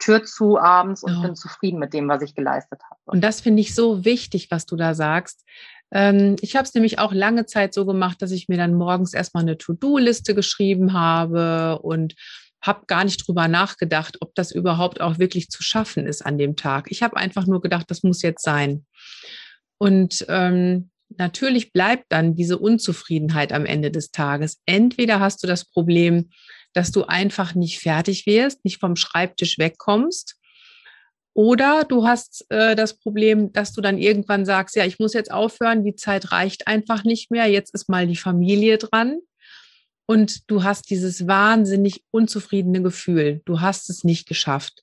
[0.00, 1.20] Tür zu abends und ja.
[1.20, 3.00] bin zufrieden mit dem, was ich geleistet habe.
[3.04, 5.44] Und das finde ich so wichtig, was du da sagst.
[5.92, 9.14] Ähm, ich habe es nämlich auch lange Zeit so gemacht, dass ich mir dann morgens
[9.14, 12.14] erstmal eine To-Do-Liste geschrieben habe und
[12.62, 16.56] habe gar nicht drüber nachgedacht, ob das überhaupt auch wirklich zu schaffen ist an dem
[16.56, 16.86] Tag.
[16.90, 18.86] Ich habe einfach nur gedacht, das muss jetzt sein.
[19.78, 24.60] Und ähm, natürlich bleibt dann diese Unzufriedenheit am Ende des Tages.
[24.64, 26.30] Entweder hast du das Problem,
[26.72, 30.36] dass du einfach nicht fertig wirst, nicht vom Schreibtisch wegkommst,
[31.34, 35.30] oder du hast äh, das Problem, dass du dann irgendwann sagst, ja, ich muss jetzt
[35.30, 39.18] aufhören, die Zeit reicht einfach nicht mehr, jetzt ist mal die Familie dran.
[40.06, 44.82] Und du hast dieses wahnsinnig unzufriedene Gefühl, du hast es nicht geschafft.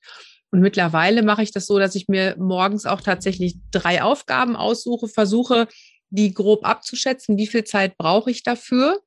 [0.50, 5.08] Und mittlerweile mache ich das so, dass ich mir morgens auch tatsächlich drei Aufgaben aussuche,
[5.08, 5.68] versuche,
[6.10, 9.00] die grob abzuschätzen, wie viel Zeit brauche ich dafür.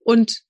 [0.00, 0.42] Und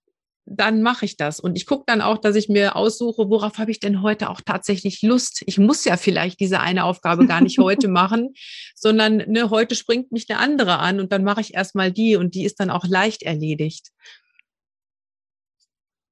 [0.46, 1.40] dann mache ich das.
[1.40, 4.40] Und ich gucke dann auch, dass ich mir aussuche, worauf habe ich denn heute auch
[4.40, 5.42] tatsächlich Lust.
[5.46, 8.34] Ich muss ja vielleicht diese eine Aufgabe gar nicht heute machen,
[8.74, 12.34] sondern ne, heute springt mich eine andere an und dann mache ich erstmal die und
[12.34, 13.90] die ist dann auch leicht erledigt.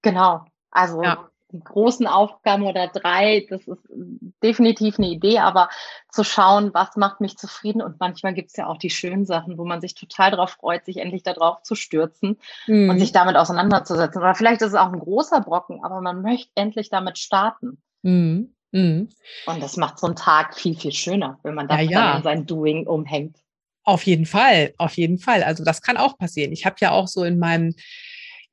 [0.02, 0.44] Genau.
[0.70, 3.80] Also ja die großen Aufgaben oder drei, das ist
[4.42, 5.70] definitiv eine Idee, aber
[6.10, 9.56] zu schauen, was macht mich zufrieden und manchmal gibt es ja auch die schönen Sachen,
[9.56, 12.90] wo man sich total darauf freut, sich endlich darauf zu stürzen mhm.
[12.90, 14.20] und sich damit auseinanderzusetzen.
[14.20, 17.78] Oder vielleicht ist es auch ein großer Brocken, aber man möchte endlich damit starten.
[18.02, 18.54] Mhm.
[18.72, 19.08] Mhm.
[19.46, 22.20] Und das macht so einen Tag viel, viel schöner, wenn man das ja, ja.
[22.22, 23.38] sein Doing umhängt.
[23.84, 25.44] Auf jeden Fall, auf jeden Fall.
[25.44, 26.52] Also das kann auch passieren.
[26.52, 27.74] Ich habe ja auch so in meinem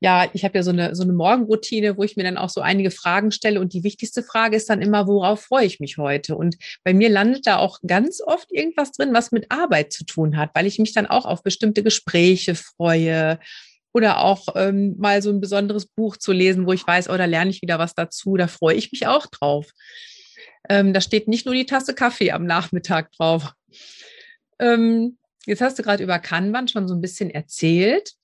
[0.02, 2.60] ja, ich habe ja so eine, so eine Morgenroutine, wo ich mir dann auch so
[2.60, 3.60] einige Fragen stelle.
[3.60, 6.34] Und die wichtigste Frage ist dann immer, worauf freue ich mich heute?
[6.34, 10.36] Und bei mir landet da auch ganz oft irgendwas drin, was mit Arbeit zu tun
[10.36, 13.38] hat, weil ich mich dann auch auf bestimmte Gespräche freue
[13.92, 17.26] oder auch ähm, mal so ein besonderes Buch zu lesen, wo ich weiß, oh, da
[17.26, 19.70] lerne ich wieder was dazu, da freue ich mich auch drauf.
[20.68, 23.52] Ähm, da steht nicht nur die Tasse Kaffee am Nachmittag drauf.
[24.58, 28.14] Ähm, jetzt hast du gerade über Kanban schon so ein bisschen erzählt.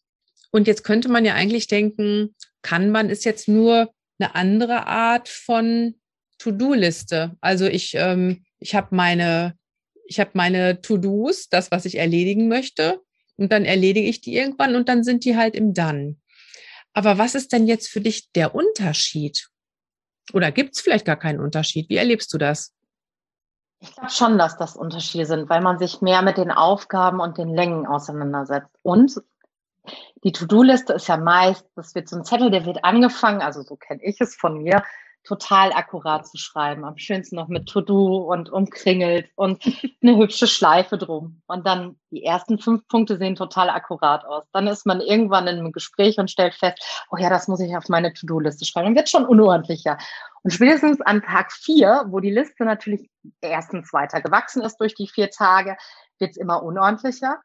[0.51, 5.95] Und jetzt könnte man ja eigentlich denken, Kanban ist jetzt nur eine andere Art von
[6.39, 7.37] To-Do-Liste.
[7.41, 9.57] Also ich, ähm, ich habe meine,
[10.07, 13.01] ich habe meine To-Dos, das, was ich erledigen möchte,
[13.37, 16.21] und dann erledige ich die irgendwann und dann sind die halt im Dann.
[16.93, 19.49] Aber was ist denn jetzt für dich der Unterschied?
[20.33, 21.89] Oder gibt es vielleicht gar keinen Unterschied?
[21.89, 22.75] Wie erlebst du das?
[23.81, 27.39] Ich glaube schon, dass das Unterschiede sind, weil man sich mehr mit den Aufgaben und
[27.39, 28.75] den Längen auseinandersetzt.
[28.83, 29.21] Und
[30.25, 33.77] die To-Do-Liste ist ja meist, das wird so ein Zettel, der wird angefangen, also so
[33.77, 34.83] kenne ich es von mir,
[35.25, 36.85] total akkurat zu schreiben.
[36.85, 39.63] Am schönsten noch mit To-Do und umkringelt und
[40.03, 41.43] eine hübsche Schleife drum.
[41.47, 44.45] Und dann die ersten fünf Punkte sehen total akkurat aus.
[44.53, 47.77] Dann ist man irgendwann in einem Gespräch und stellt fest, oh ja, das muss ich
[47.77, 48.87] auf meine To-Do-Liste schreiben.
[48.87, 49.99] Dann wird schon unordentlicher.
[50.43, 53.11] Und spätestens an Tag vier, wo die Liste natürlich
[53.43, 55.77] erstens weiter gewachsen ist durch die vier Tage,
[56.19, 57.39] wird es immer unordentlicher.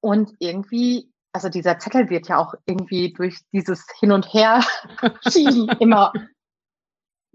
[0.00, 4.60] Und irgendwie also dieser Zettel wird ja auch irgendwie durch dieses Hin und Her
[5.28, 6.12] schieben immer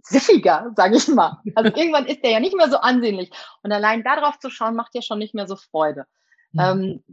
[0.01, 1.41] siffiger, sage ich mal.
[1.55, 3.31] Also irgendwann ist der ja nicht mehr so ansehnlich.
[3.63, 6.05] Und allein darauf zu schauen, macht ja schon nicht mehr so Freude.
[6.53, 6.60] Mhm.
[6.60, 7.03] Ähm,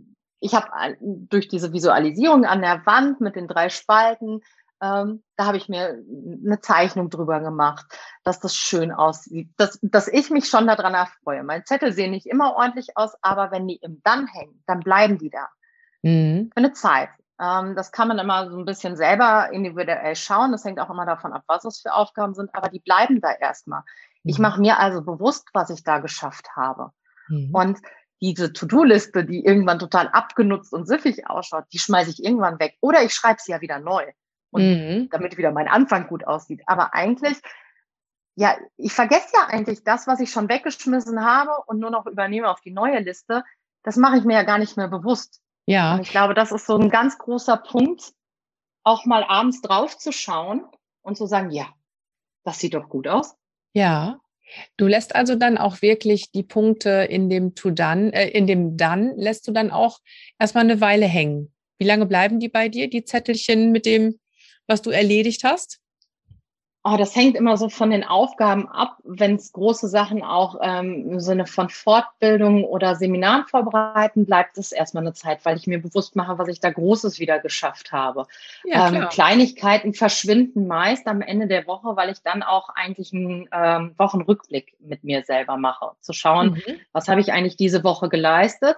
[0.41, 0.69] ich habe
[1.01, 4.43] durch diese Visualisierung an der Wand mit den drei Spalten,
[4.83, 5.99] ähm, da habe ich mir
[6.45, 7.87] eine Zeichnung drüber gemacht,
[8.25, 11.43] dass das schön aussieht, dass, dass ich mich schon daran erfreue.
[11.43, 15.19] Meine Zettel sehen nicht immer ordentlich aus, aber wenn die im Dann hängen, dann bleiben
[15.19, 15.49] die da.
[16.05, 16.51] Mhm.
[16.53, 17.09] Für eine Zeit.
[17.41, 20.53] Ähm, das kann man immer so ein bisschen selber individuell schauen.
[20.53, 23.33] Das hängt auch immer davon ab, was es für Aufgaben sind, aber die bleiben da
[23.33, 23.81] erstmal.
[23.81, 24.31] Mhm.
[24.31, 26.91] Ich mache mir also bewusst, was ich da geschafft habe.
[27.29, 27.51] Mhm.
[27.53, 27.79] Und
[28.21, 32.77] diese To-Do-Liste, die irgendwann total abgenutzt und siffig ausschaut, die schmeiße ich irgendwann weg.
[32.81, 34.05] Oder ich schreibe sie ja wieder neu.
[34.51, 35.09] Und mhm.
[35.11, 36.63] damit wieder mein Anfang gut aussieht.
[36.67, 37.41] Aber eigentlich,
[38.37, 42.49] ja, ich vergesse ja eigentlich das, was ich schon weggeschmissen habe und nur noch übernehme
[42.49, 43.43] auf die neue Liste.
[43.83, 45.41] Das mache ich mir ja gar nicht mehr bewusst.
[45.67, 45.95] Ja.
[45.95, 48.13] Und ich glaube, das ist so ein ganz großer Punkt,
[48.83, 50.65] auch mal abends drauf zu schauen
[51.03, 51.73] und zu sagen, ja,
[52.45, 53.35] das sieht doch gut aus.
[53.73, 54.21] Ja.
[54.77, 58.77] Du lässt also dann auch wirklich die Punkte in dem to dann, äh, in dem
[58.77, 60.01] dann lässt du dann auch
[60.39, 61.53] erstmal eine Weile hängen.
[61.79, 64.21] Wie lange bleiben die bei dir, die Zettelchen mit dem,
[64.67, 65.81] was du erledigt hast?
[66.87, 71.13] Oh, das hängt immer so von den Aufgaben ab, wenn es große Sachen auch ähm,
[71.13, 75.81] im Sinne von Fortbildung oder Seminaren vorbereiten, bleibt es erstmal eine Zeit, weil ich mir
[75.81, 78.27] bewusst mache, was ich da Großes wieder geschafft habe.
[78.65, 83.49] Ja, ähm, Kleinigkeiten verschwinden meist am Ende der Woche, weil ich dann auch eigentlich einen
[83.51, 85.93] ähm, Wochenrückblick mit mir selber mache.
[86.01, 86.75] Zu schauen, mhm.
[86.93, 88.77] was habe ich eigentlich diese Woche geleistet?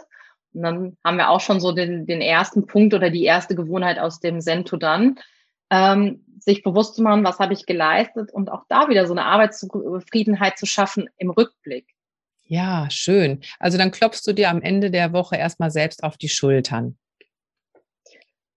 [0.55, 3.99] Und dann haben wir auch schon so den, den ersten Punkt oder die erste Gewohnheit
[3.99, 5.19] aus dem Sento dann
[5.71, 9.25] ähm, sich bewusst zu machen, was habe ich geleistet und auch da wieder so eine
[9.25, 11.87] Arbeitszufriedenheit zu schaffen im Rückblick.
[12.45, 13.41] Ja, schön.
[13.59, 16.97] Also dann klopfst du dir am Ende der Woche erstmal selbst auf die Schultern.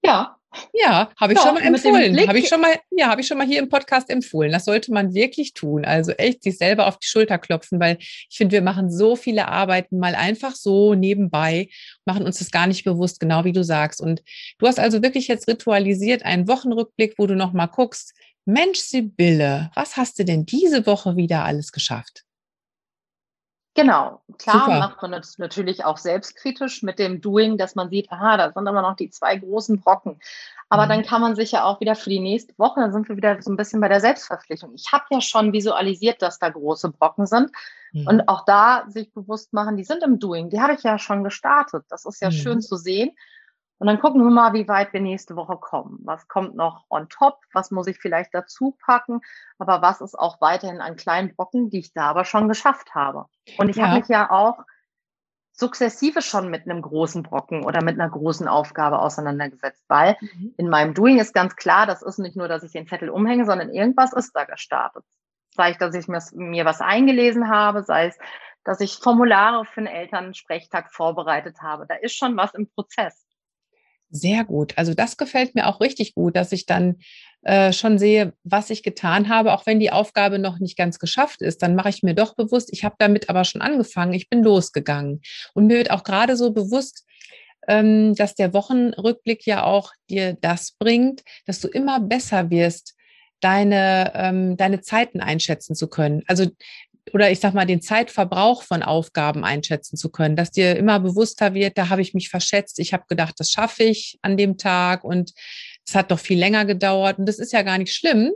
[0.03, 0.38] Ja,
[0.73, 2.27] Ja, habe ich ja, schon mal empfohlen.
[2.27, 4.51] Habe ich schon mal, ja, habe ich schon mal hier im Podcast empfohlen.
[4.51, 5.85] Das sollte man wirklich tun.
[5.85, 9.47] Also echt sich selber auf die Schulter klopfen, weil ich finde, wir machen so viele
[9.47, 11.69] Arbeiten mal einfach so nebenbei,
[12.05, 14.01] machen uns das gar nicht bewusst, genau wie du sagst.
[14.01, 14.23] Und
[14.57, 18.13] du hast also wirklich jetzt ritualisiert einen Wochenrückblick, wo du noch mal guckst,
[18.45, 22.23] Mensch, Sibylle, was hast du denn diese Woche wieder alles geschafft?
[23.75, 24.79] Genau, klar Super.
[24.79, 28.67] macht man das natürlich auch selbstkritisch mit dem Doing, dass man sieht, aha, da sind
[28.67, 30.19] aber noch die zwei großen Brocken.
[30.69, 30.89] Aber mhm.
[30.89, 33.41] dann kann man sich ja auch wieder für die nächste Woche, dann sind wir wieder
[33.41, 34.73] so ein bisschen bei der Selbstverpflichtung.
[34.73, 37.51] Ich habe ja schon visualisiert, dass da große Brocken sind.
[37.91, 38.07] Mhm.
[38.07, 41.23] Und auch da sich bewusst machen, die sind im Doing, die habe ich ja schon
[41.23, 41.85] gestartet.
[41.89, 42.33] Das ist ja mhm.
[42.33, 43.11] schön zu sehen.
[43.79, 45.99] Und dann gucken wir mal, wie weit wir nächste Woche kommen.
[46.03, 47.39] Was kommt noch on top?
[47.53, 49.21] Was muss ich vielleicht dazu packen?
[49.57, 53.25] Aber was ist auch weiterhin an kleinen Brocken, die ich da aber schon geschafft habe?
[53.57, 53.87] Und ich ja.
[53.87, 54.65] habe mich ja auch
[55.53, 60.53] sukzessive schon mit einem großen Brocken oder mit einer großen Aufgabe auseinandergesetzt, weil mhm.
[60.57, 63.45] in meinem Doing ist ganz klar, das ist nicht nur, dass ich den Zettel umhänge,
[63.45, 65.03] sondern irgendwas ist da gestartet.
[65.55, 68.17] Sei es, dass ich mir, mir was eingelesen habe, sei es,
[68.63, 71.85] dass ich Formulare für einen Elternsprechtag vorbereitet habe.
[71.87, 73.25] Da ist schon was im Prozess.
[74.11, 74.73] Sehr gut.
[74.75, 76.97] Also das gefällt mir auch richtig gut, dass ich dann
[77.43, 81.41] äh, schon sehe, was ich getan habe, auch wenn die Aufgabe noch nicht ganz geschafft
[81.41, 81.61] ist.
[81.61, 85.21] Dann mache ich mir doch bewusst, ich habe damit aber schon angefangen, ich bin losgegangen.
[85.53, 87.05] Und mir wird auch gerade so bewusst,
[87.67, 92.95] ähm, dass der Wochenrückblick ja auch dir das bringt, dass du immer besser wirst,
[93.41, 96.23] deine, ähm, deine Zeiten einschätzen zu können.
[96.27, 96.47] Also
[97.13, 101.53] oder ich sag mal, den Zeitverbrauch von Aufgaben einschätzen zu können, dass dir immer bewusster
[101.53, 105.03] wird, da habe ich mich verschätzt, ich habe gedacht, das schaffe ich an dem Tag
[105.03, 105.33] und
[105.87, 108.31] es hat doch viel länger gedauert und das ist ja gar nicht schlimm,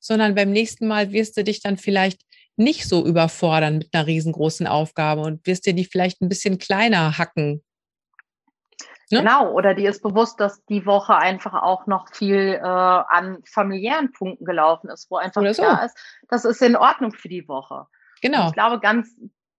[0.00, 2.20] sondern beim nächsten Mal wirst du dich dann vielleicht
[2.56, 7.18] nicht so überfordern mit einer riesengroßen Aufgabe und wirst dir die vielleicht ein bisschen kleiner
[7.18, 7.62] hacken.
[9.12, 9.18] Ne?
[9.18, 14.10] Genau, oder dir ist bewusst, dass die Woche einfach auch noch viel äh, an familiären
[14.12, 15.62] Punkten gelaufen ist, wo einfach so.
[15.62, 15.96] klar ist,
[16.28, 17.86] das ist in Ordnung für die Woche.
[18.22, 18.46] Genau.
[18.48, 19.14] Ich glaube, ganz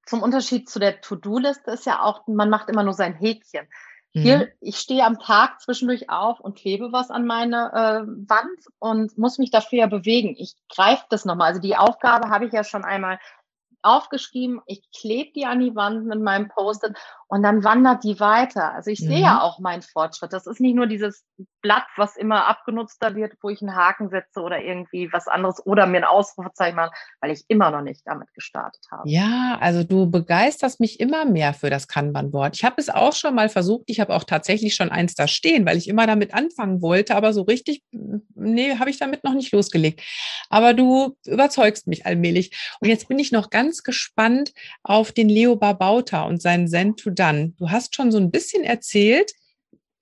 [0.06, 3.68] zum Unterschied zu der To-Do-Liste ist ja auch, man macht immer nur sein Häkchen.
[4.16, 4.48] Hier, mhm.
[4.60, 9.40] ich stehe am Tag zwischendurch auf und klebe was an meine äh, Wand und muss
[9.40, 10.36] mich dafür ja bewegen.
[10.38, 11.48] Ich greife das nochmal.
[11.50, 13.18] Also die Aufgabe habe ich ja schon einmal
[13.82, 16.96] aufgeschrieben, ich klebe die an die Wand mit meinem Post-it
[17.34, 18.76] und dann wandert die weiter.
[18.76, 19.08] Also ich mhm.
[19.08, 20.34] sehe ja auch meinen Fortschritt.
[20.34, 21.26] Das ist nicht nur dieses
[21.64, 25.88] Blatt, was immer abgenutzter wird, wo ich einen Haken setze oder irgendwie was anderes oder
[25.88, 26.92] mir ein Ausrufezeichen mache,
[27.22, 29.10] weil ich immer noch nicht damit gestartet habe.
[29.10, 32.56] Ja, also du begeisterst mich immer mehr für das Kanban-Board.
[32.56, 33.86] Ich habe es auch schon mal versucht.
[33.88, 37.34] Ich habe auch tatsächlich schon eins da stehen, weil ich immer damit anfangen wollte, aber
[37.34, 37.82] so richtig,
[38.36, 40.04] nee, habe ich damit noch nicht losgelegt.
[40.50, 42.56] Aber du überzeugst mich allmählich.
[42.80, 47.10] Und jetzt bin ich noch ganz gespannt auf den Leo Barbauta und seinen Zen to
[47.24, 47.56] dann?
[47.56, 49.32] Du hast schon so ein bisschen erzählt,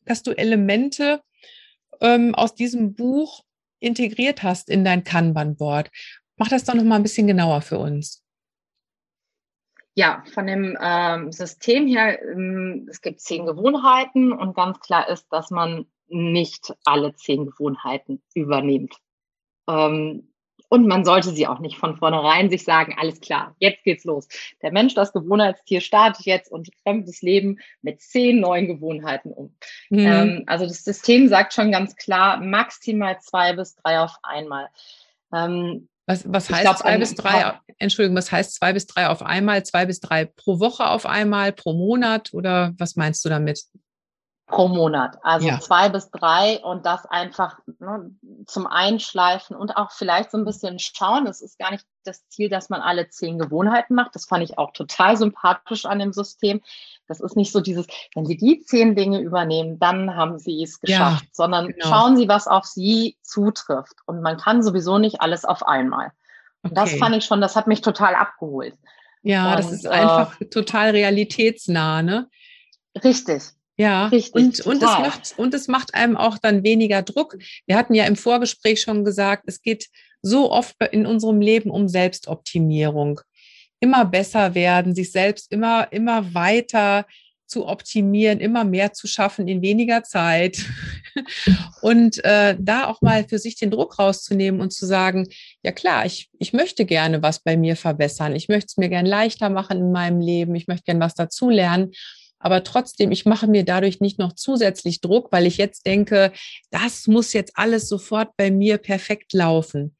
[0.06, 1.22] dass du Elemente
[2.02, 3.44] ähm, aus diesem Buch
[3.80, 5.92] integriert hast in dein Kanban-Board.
[6.38, 8.24] Mach das doch noch mal ein bisschen genauer für uns.
[9.94, 15.28] Ja, von dem ähm, System her, ähm, es gibt zehn Gewohnheiten und ganz klar ist,
[15.30, 18.96] dass man nicht alle zehn Gewohnheiten übernimmt.
[19.68, 20.31] Ähm,
[20.72, 24.30] und man sollte sie auch nicht von vornherein sich sagen, alles klar, jetzt geht's los.
[24.62, 29.54] Der Mensch, das Gewohnheitstier, startet jetzt und fremdet das Leben mit zehn neuen Gewohnheiten um.
[29.90, 30.00] Mhm.
[30.00, 34.70] Ähm, also das System sagt schon ganz klar, maximal zwei bis drei auf einmal.
[35.34, 37.60] Ähm, was, was heißt glaub, zwei bis drei?
[37.78, 39.64] Entschuldigung, was heißt zwei bis drei auf einmal?
[39.64, 43.66] Zwei bis drei pro Woche auf einmal, pro Monat oder was meinst du damit?
[44.52, 45.18] Pro Monat.
[45.24, 45.60] Also ja.
[45.60, 48.12] zwei bis drei und das einfach ne,
[48.46, 51.26] zum Einschleifen und auch vielleicht so ein bisschen schauen.
[51.26, 54.14] Es ist gar nicht das Ziel, dass man alle zehn Gewohnheiten macht.
[54.14, 56.62] Das fand ich auch total sympathisch an dem System.
[57.08, 60.80] Das ist nicht so dieses, wenn Sie die zehn Dinge übernehmen, dann haben Sie es
[60.80, 61.88] geschafft, ja, sondern genau.
[61.88, 63.96] schauen Sie, was auf Sie zutrifft.
[64.06, 66.12] Und man kann sowieso nicht alles auf einmal.
[66.62, 66.82] Und okay.
[66.82, 68.76] das fand ich schon, das hat mich total abgeholt.
[69.24, 72.30] Ja, und, das ist einfach äh, total realitätsnah, ne?
[73.04, 73.44] Richtig,
[73.78, 77.38] ja, Richtig, und, und, es macht, und es macht einem auch dann weniger Druck.
[77.66, 79.88] Wir hatten ja im Vorgespräch schon gesagt, es geht
[80.22, 83.22] so oft in unserem Leben um Selbstoptimierung.
[83.80, 87.06] Immer besser werden, sich selbst immer, immer weiter
[87.48, 90.66] zu optimieren, immer mehr zu schaffen in weniger Zeit.
[91.82, 95.28] und äh, da auch mal für sich den Druck rauszunehmen und zu sagen,
[95.62, 98.36] ja klar, ich, ich möchte gerne was bei mir verbessern.
[98.36, 100.56] Ich möchte es mir gern leichter machen in meinem Leben.
[100.56, 101.92] Ich möchte gern was dazulernen.
[102.42, 106.34] Aber trotzdem, ich mache mir dadurch nicht noch zusätzlich Druck, weil ich jetzt denke,
[106.72, 109.96] das muss jetzt alles sofort bei mir perfekt laufen.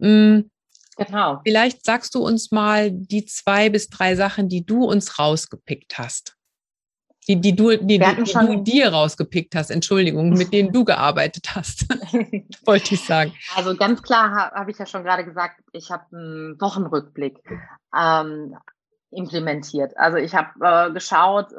[0.00, 0.50] Hm,
[0.96, 1.40] genau.
[1.44, 6.36] Vielleicht sagst du uns mal die zwei bis drei Sachen, die du uns rausgepickt hast.
[7.28, 11.86] Die, die du, die, die, du dir rausgepickt hast, Entschuldigung, mit denen du gearbeitet hast,
[12.66, 13.32] wollte ich sagen.
[13.54, 17.38] Also ganz klar habe hab ich ja schon gerade gesagt, ich habe einen Wochenrückblick
[17.96, 18.56] ähm,
[19.12, 19.96] implementiert.
[19.96, 21.56] Also ich habe äh, geschaut, äh,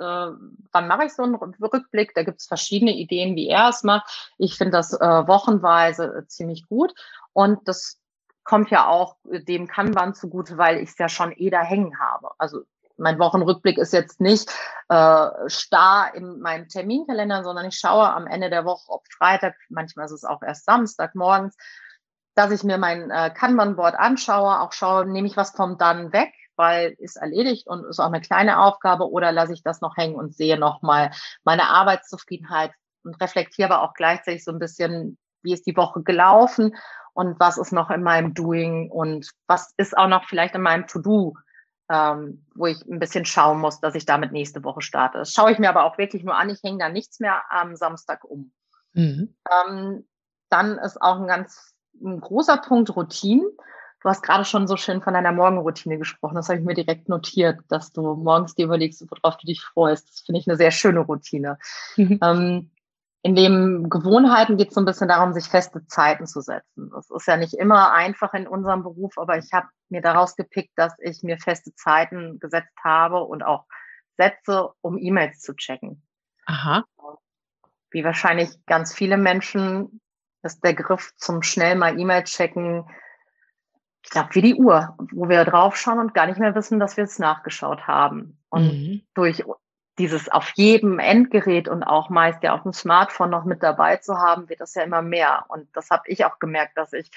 [0.72, 2.14] wann mache ich so einen Rückblick.
[2.16, 4.34] Da gibt es verschiedene Ideen, wie er es macht.
[4.38, 6.94] Ich finde das äh, wochenweise äh, ziemlich gut.
[7.34, 8.00] Und das
[8.44, 12.32] kommt ja auch dem Kanban zugute, weil ich es ja schon eh da hängen habe.
[12.38, 12.64] Also
[12.98, 14.50] mein Wochenrückblick ist jetzt nicht
[14.90, 20.06] äh, starr in meinem Terminkalender, sondern ich schaue am Ende der Woche, ob Freitag, manchmal
[20.06, 21.56] ist es auch erst Samstag morgens,
[22.36, 26.34] dass ich mir mein äh, Kanban-Board anschaue, auch schaue, nehme ich was vom dann weg,
[26.56, 30.16] weil ist erledigt und ist auch eine kleine Aufgabe oder lasse ich das noch hängen
[30.16, 31.12] und sehe nochmal
[31.44, 32.72] meine Arbeitszufriedenheit
[33.04, 36.76] und reflektiere aber auch gleichzeitig so ein bisschen, wie ist die Woche gelaufen
[37.14, 40.88] und was ist noch in meinem Doing und was ist auch noch vielleicht in meinem
[40.88, 41.36] To-Do,
[41.90, 45.20] ähm, wo ich ein bisschen schauen muss, dass ich damit nächste Woche starte.
[45.20, 46.50] Das schaue ich mir aber auch wirklich nur an.
[46.50, 48.52] Ich hänge da nichts mehr am Samstag um.
[48.94, 49.36] Mhm.
[49.52, 50.08] Ähm,
[50.50, 53.44] dann ist auch ein ganz ein großer Punkt Routine.
[54.04, 56.36] Du hast gerade schon so schön von deiner Morgenroutine gesprochen.
[56.36, 60.10] Das habe ich mir direkt notiert, dass du morgens dir überlegst, worauf du dich freust.
[60.10, 61.58] Das finde ich eine sehr schöne Routine.
[61.96, 62.20] Mhm.
[62.22, 62.72] Ähm,
[63.22, 66.92] in dem Gewohnheiten geht es so ein bisschen darum, sich feste Zeiten zu setzen.
[66.94, 70.74] Das ist ja nicht immer einfach in unserem Beruf, aber ich habe mir daraus gepickt,
[70.76, 73.64] dass ich mir feste Zeiten gesetzt habe und auch
[74.18, 76.06] setze, um E-Mails zu checken.
[76.46, 76.84] Aha.
[77.92, 80.02] Wie wahrscheinlich ganz viele Menschen
[80.42, 82.84] ist der Griff zum schnell mal E-Mail checken,
[84.04, 87.06] ich glaube, wie die Uhr, wo wir draufschauen und gar nicht mehr wissen, dass wir
[87.06, 88.38] es nachgeschaut haben.
[88.50, 89.02] Und mhm.
[89.14, 89.44] durch
[89.98, 94.18] dieses auf jedem Endgerät und auch meist ja auf dem Smartphone noch mit dabei zu
[94.18, 95.46] haben, wird das ja immer mehr.
[95.48, 97.12] Und das habe ich auch gemerkt, dass ich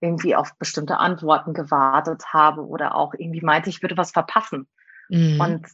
[0.00, 4.66] irgendwie auf bestimmte Antworten gewartet habe oder auch irgendwie meinte, ich würde was verpassen.
[5.08, 5.40] Mhm.
[5.40, 5.66] Und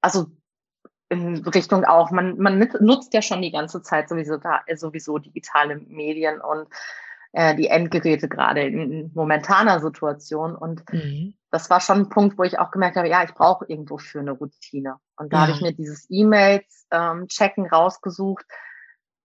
[0.00, 0.26] also
[1.08, 5.76] in Richtung auch, man, man nutzt ja schon die ganze Zeit sowieso, da, sowieso digitale
[5.76, 6.68] Medien und
[7.32, 10.54] äh, die Endgeräte gerade in momentaner Situation.
[10.54, 11.34] Und mhm.
[11.50, 14.20] das war schon ein Punkt, wo ich auch gemerkt habe, ja, ich brauche irgendwo für
[14.20, 14.96] eine Routine.
[15.16, 15.42] Und da ja.
[15.42, 18.44] habe ich mir dieses E-Mails ähm, checken rausgesucht,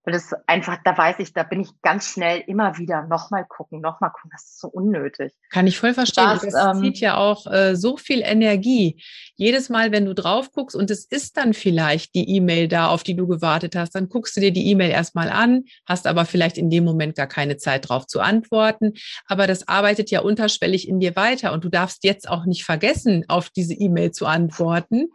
[0.05, 3.79] weil es einfach, da weiß ich, da bin ich ganz schnell immer wieder nochmal gucken,
[3.79, 4.31] nochmal gucken.
[4.33, 5.33] Das ist so unnötig.
[5.49, 6.25] Kann ich voll verstehen.
[6.25, 9.01] Das, das ähm, zieht ja auch äh, so viel Energie.
[9.35, 13.03] Jedes Mal, wenn du drauf guckst und es ist dann vielleicht die E-Mail da, auf
[13.03, 16.57] die du gewartet hast, dann guckst du dir die E-Mail erstmal an, hast aber vielleicht
[16.57, 18.93] in dem Moment gar keine Zeit drauf zu antworten.
[19.27, 23.23] Aber das arbeitet ja unterschwellig in dir weiter und du darfst jetzt auch nicht vergessen,
[23.29, 25.07] auf diese E-Mail zu antworten.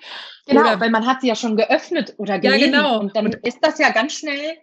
[0.46, 2.72] Genau, oder, weil man hat sie ja schon geöffnet oder gelesen.
[2.72, 3.00] Ja, genau.
[3.00, 4.56] Und dann ist das ja ganz schnell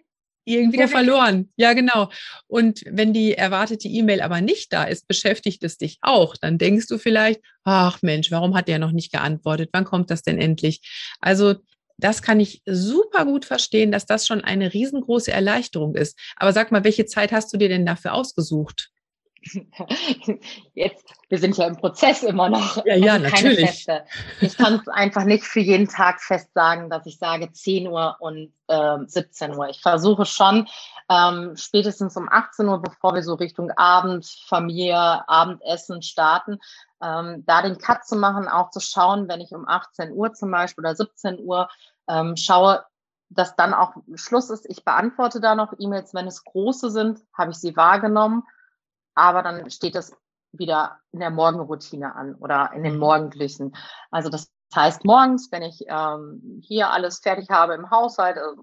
[0.46, 1.50] irgendwie wieder verloren.
[1.56, 2.10] Ja, genau.
[2.46, 6.36] Und wenn die erwartete E-Mail aber nicht da ist, beschäftigt es dich auch.
[6.36, 9.70] Dann denkst du vielleicht, ach Mensch, warum hat der noch nicht geantwortet?
[9.72, 10.80] Wann kommt das denn endlich?
[11.20, 11.56] Also
[11.98, 16.18] das kann ich super gut verstehen, dass das schon eine riesengroße Erleichterung ist.
[16.36, 18.90] Aber sag mal, welche Zeit hast du dir denn dafür ausgesucht?
[20.74, 22.84] Jetzt, wir sind ja im Prozess immer noch.
[22.84, 23.66] Ja, ja, also natürlich.
[23.66, 24.04] Feste.
[24.40, 28.16] Ich kann es einfach nicht für jeden Tag fest sagen, dass ich sage 10 Uhr
[28.20, 29.68] und äh, 17 Uhr.
[29.68, 30.68] Ich versuche schon,
[31.08, 36.58] ähm, spätestens um 18 Uhr, bevor wir so Richtung Abend, Familie, Abendessen starten,
[37.02, 40.50] ähm, da den Cut zu machen, auch zu schauen, wenn ich um 18 Uhr zum
[40.50, 41.68] Beispiel oder 17 Uhr
[42.08, 42.84] ähm, schaue,
[43.28, 44.66] dass dann auch Schluss ist.
[44.68, 48.44] Ich beantworte da noch E-Mails, wenn es große sind, habe ich sie wahrgenommen
[49.16, 50.16] aber dann steht das
[50.52, 53.00] wieder in der Morgenroutine an oder in den mhm.
[53.00, 53.76] Morgendlichen.
[54.10, 58.62] Also das heißt, morgens, wenn ich ähm, hier alles fertig habe im Haushalt, also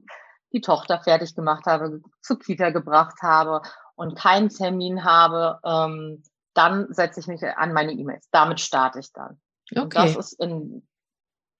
[0.53, 3.61] die Tochter fertig gemacht habe, zur Kita gebracht habe
[3.95, 6.23] und keinen Termin habe, ähm,
[6.53, 8.29] dann setze ich mich an meine E-Mails.
[8.31, 9.41] Damit starte ich dann.
[9.71, 9.81] Okay.
[9.81, 10.87] Und das ist in,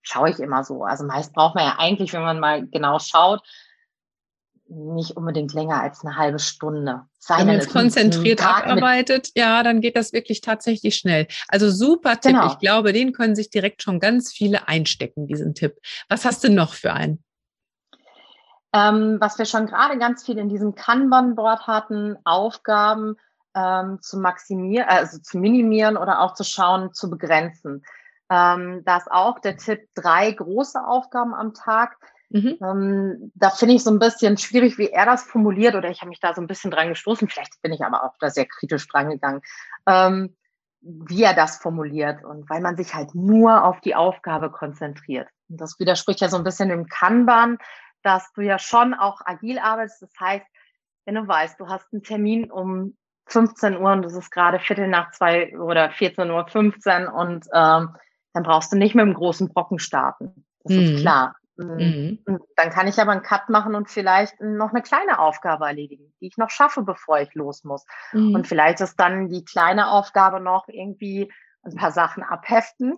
[0.02, 0.84] schaue ich immer so.
[0.84, 3.42] Also meist braucht man ja eigentlich, wenn man mal genau schaut,
[4.74, 7.02] nicht unbedingt länger als eine halbe Stunde.
[7.18, 11.26] Sei Wenn man es konzentriert abarbeitet, ja, dann geht das wirklich tatsächlich schnell.
[11.48, 12.32] Also super Tipp.
[12.32, 12.46] Genau.
[12.48, 15.76] Ich glaube, den können sich direkt schon ganz viele einstecken, diesen Tipp.
[16.08, 17.22] Was hast du noch für einen?
[18.72, 23.16] Ähm, was wir schon gerade ganz viel in diesem Kanban-Board hatten, Aufgaben
[23.54, 27.84] ähm, zu maximieren, also zu minimieren oder auch zu schauen, zu begrenzen.
[28.30, 31.96] Ähm, da ist auch der Tipp, drei große Aufgaben am Tag
[32.34, 32.58] Mhm.
[32.60, 36.08] Ähm, da finde ich so ein bisschen schwierig, wie er das formuliert, oder ich habe
[36.08, 37.28] mich da so ein bisschen dran gestoßen.
[37.28, 39.40] Vielleicht bin ich aber auch da sehr kritisch dran gegangen,
[39.86, 40.36] ähm,
[40.80, 45.28] wie er das formuliert und weil man sich halt nur auf die Aufgabe konzentriert.
[45.48, 47.58] Und das widerspricht ja so ein bisschen dem Kanban,
[48.02, 50.02] dass du ja schon auch agil arbeitest.
[50.02, 50.46] Das heißt,
[51.04, 54.88] wenn du weißt, du hast einen Termin um 15 Uhr und es ist gerade Viertel
[54.88, 57.96] nach zwei oder 14.15 Uhr und ähm,
[58.32, 60.44] dann brauchst du nicht mit einem großen Brocken starten.
[60.64, 60.82] Das mhm.
[60.82, 62.18] ist klar Mhm.
[62.56, 66.26] Dann kann ich aber einen Cut machen und vielleicht noch eine kleine Aufgabe erledigen, die
[66.26, 67.84] ich noch schaffe, bevor ich los muss.
[68.12, 68.34] Mhm.
[68.34, 71.32] Und vielleicht ist dann die kleine Aufgabe noch irgendwie
[71.62, 72.96] ein paar Sachen abheften,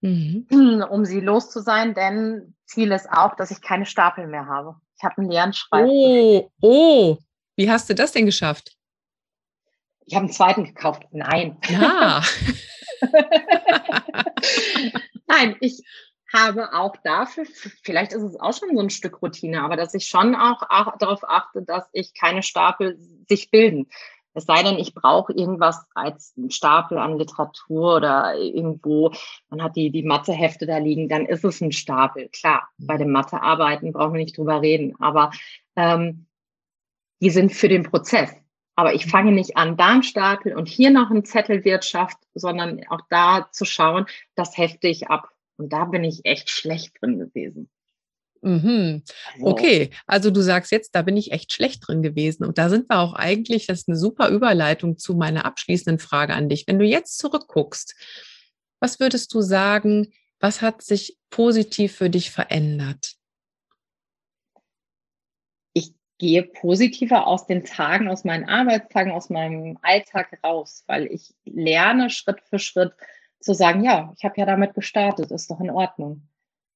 [0.00, 0.84] mhm.
[0.88, 4.76] um sie los zu sein, denn Ziel ist auch, dass ich keine Stapel mehr habe.
[4.96, 5.90] Ich habe einen leeren Schreibtisch.
[5.92, 7.18] Oh, oh,
[7.56, 8.76] wie hast du das denn geschafft?
[10.06, 11.02] Ich habe einen zweiten gekauft.
[11.10, 11.58] Nein.
[11.68, 12.22] Ja.
[15.26, 15.82] Nein, ich
[16.32, 17.44] habe auch dafür,
[17.82, 20.62] vielleicht ist es auch schon so ein Stück Routine, aber dass ich schon auch,
[20.98, 22.98] darauf achte, dass ich keine Stapel
[23.28, 23.88] sich bilden.
[24.36, 29.12] Es sei denn, ich brauche irgendwas als Stapel an Literatur oder irgendwo,
[29.48, 32.28] man hat die, die Mathehefte da liegen, dann ist es ein Stapel.
[32.28, 35.30] Klar, bei dem Mathearbeiten brauchen wir nicht drüber reden, aber
[35.74, 36.26] ähm,
[37.22, 38.30] die sind für den Prozess.
[38.74, 43.00] Aber ich fange nicht an, da ein Stapel und hier noch ein Zettelwirtschaft, sondern auch
[43.08, 44.04] da zu schauen,
[44.34, 45.30] das hefte ich ab.
[45.56, 47.70] Und da bin ich echt schlecht drin gewesen.
[48.42, 49.02] Mhm.
[49.34, 52.44] Also okay, also du sagst jetzt, da bin ich echt schlecht drin gewesen.
[52.44, 56.34] Und da sind wir auch eigentlich, das ist eine super Überleitung zu meiner abschließenden Frage
[56.34, 56.66] an dich.
[56.66, 57.94] Wenn du jetzt zurückguckst,
[58.78, 63.14] was würdest du sagen, was hat sich positiv für dich verändert?
[65.72, 71.34] Ich gehe positiver aus den Tagen, aus meinen Arbeitstagen, aus meinem Alltag raus, weil ich
[71.44, 72.92] lerne Schritt für Schritt
[73.46, 76.28] zu sagen, ja, ich habe ja damit gestartet, ist doch in Ordnung.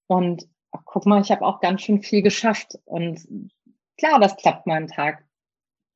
[0.07, 2.79] Und ach, guck mal, ich habe auch ganz schön viel geschafft.
[2.85, 3.27] Und
[3.99, 5.25] klar, das klappt mal einen Tag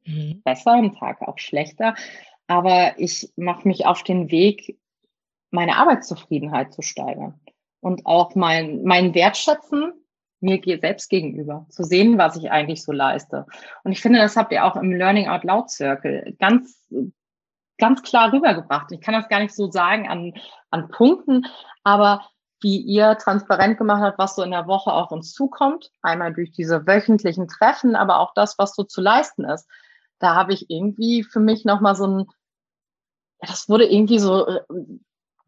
[0.05, 0.43] mhm.
[0.45, 1.95] besser, einen Tag auch schlechter.
[2.47, 4.79] Aber ich mache mich auf den Weg,
[5.51, 7.41] meine Arbeitszufriedenheit zu steigern
[7.81, 9.93] und auch mein, mein Wertschätzen
[10.41, 13.47] mir selbst gegenüber, zu sehen, was ich eigentlich so leiste.
[13.83, 16.87] Und ich finde, das habt ihr auch im Learning Out Loud Circle ganz,
[17.79, 18.93] ganz klar rübergebracht.
[18.93, 20.35] Ich kann das gar nicht so sagen an,
[20.70, 21.47] an Punkten,
[21.83, 22.27] aber
[22.61, 25.91] wie ihr transparent gemacht habt, was so in der Woche auf uns zukommt.
[26.03, 29.68] Einmal durch diese wöchentlichen Treffen, aber auch das, was so zu leisten ist.
[30.18, 32.27] Da habe ich irgendwie für mich nochmal so ein,
[33.41, 34.61] das wurde irgendwie so äh,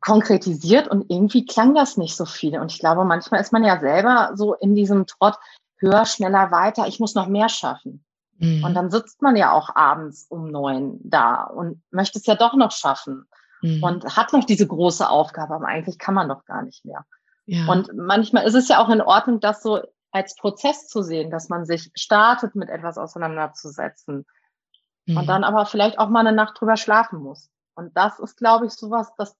[0.00, 2.58] konkretisiert und irgendwie klang das nicht so viel.
[2.58, 5.36] Und ich glaube, manchmal ist man ja selber so in diesem Trott
[5.78, 6.86] höher, schneller, weiter.
[6.86, 8.04] Ich muss noch mehr schaffen.
[8.38, 8.64] Mhm.
[8.64, 12.54] Und dann sitzt man ja auch abends um neun da und möchte es ja doch
[12.54, 13.26] noch schaffen
[13.62, 13.82] mhm.
[13.82, 17.04] und hat noch diese große Aufgabe, aber eigentlich kann man doch gar nicht mehr.
[17.46, 17.66] Ja.
[17.66, 19.80] Und manchmal ist es ja auch in Ordnung, das so
[20.10, 24.26] als Prozess zu sehen, dass man sich startet, mit etwas auseinanderzusetzen
[25.06, 25.16] mhm.
[25.16, 27.50] und dann aber vielleicht auch mal eine Nacht drüber schlafen muss.
[27.74, 29.36] Und das ist, glaube ich, sowas, dass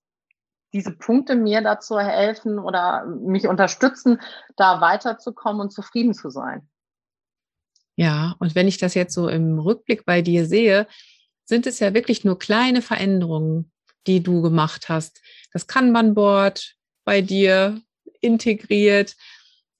[0.72, 4.20] diese Punkte mir dazu helfen oder mich unterstützen,
[4.57, 6.68] da weiterzukommen und zufrieden zu sein.
[7.97, 10.86] Ja, und wenn ich das jetzt so im Rückblick bei dir sehe,
[11.44, 13.72] sind es ja wirklich nur kleine Veränderungen,
[14.07, 15.22] die du gemacht hast.
[15.53, 16.74] Das Kanban-Board
[17.05, 17.80] bei dir
[18.20, 19.16] integriert,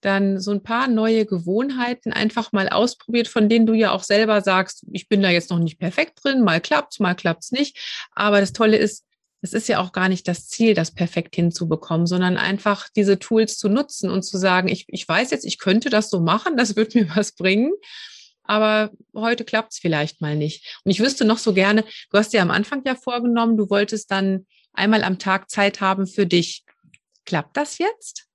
[0.01, 4.41] dann so ein paar neue Gewohnheiten einfach mal ausprobiert, von denen du ja auch selber
[4.41, 8.07] sagst, ich bin da jetzt noch nicht perfekt drin, mal klappt's, mal klappt's nicht.
[8.11, 9.05] Aber das Tolle ist,
[9.47, 13.57] es ist ja auch gar nicht das Ziel, das perfekt hinzubekommen, sondern einfach diese Tools
[13.57, 16.75] zu nutzen und zu sagen, ich, ich weiß jetzt, ich könnte das so machen, das
[16.75, 17.71] wird mir was bringen
[18.47, 20.81] aber heute klappt es vielleicht mal nicht.
[20.83, 24.09] Und ich wüsste noch so gerne, du hast dir am Anfang ja vorgenommen, du wolltest
[24.09, 26.65] dann einmal am Tag Zeit haben für dich.
[27.25, 28.25] Klappt das jetzt?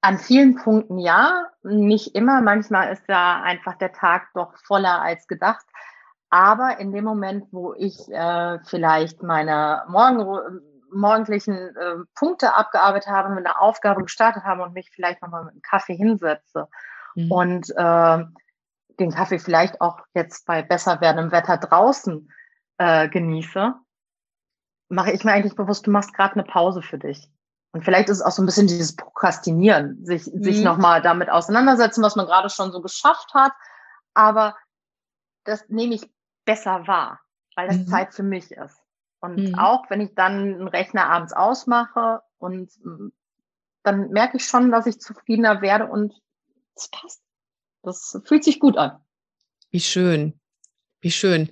[0.00, 2.42] An vielen Punkten ja, nicht immer.
[2.42, 5.64] Manchmal ist da einfach der Tag doch voller als gedacht.
[6.34, 10.60] Aber in dem Moment, wo ich äh, vielleicht meine morgen,
[10.90, 15.52] morgendlichen äh, Punkte abgearbeitet habe, mit einer Aufgabe gestartet habe und mich vielleicht nochmal mit
[15.52, 16.66] einem Kaffee hinsetze
[17.14, 17.30] mhm.
[17.30, 18.24] und äh,
[18.98, 22.28] den Kaffee vielleicht auch jetzt bei besser werdendem Wetter draußen
[22.78, 23.72] äh, genieße,
[24.88, 27.30] mache ich mir eigentlich bewusst, du machst gerade eine Pause für dich.
[27.70, 30.42] Und vielleicht ist es auch so ein bisschen dieses Prokrastinieren, sich, mhm.
[30.42, 33.52] sich nochmal damit auseinandersetzen, was man gerade schon so geschafft hat.
[34.14, 34.56] Aber
[35.44, 36.12] das nehme ich
[36.44, 37.20] besser wahr,
[37.56, 37.86] weil das mhm.
[37.86, 38.78] Zeit für mich ist.
[39.20, 39.54] Und mhm.
[39.54, 43.08] auch wenn ich dann einen Rechner abends ausmache und mm,
[43.82, 46.12] dann merke ich schon, dass ich zufriedener werde und
[46.74, 47.22] es passt.
[47.82, 48.98] Das fühlt sich gut an.
[49.70, 50.38] Wie schön.
[51.00, 51.50] Wie schön.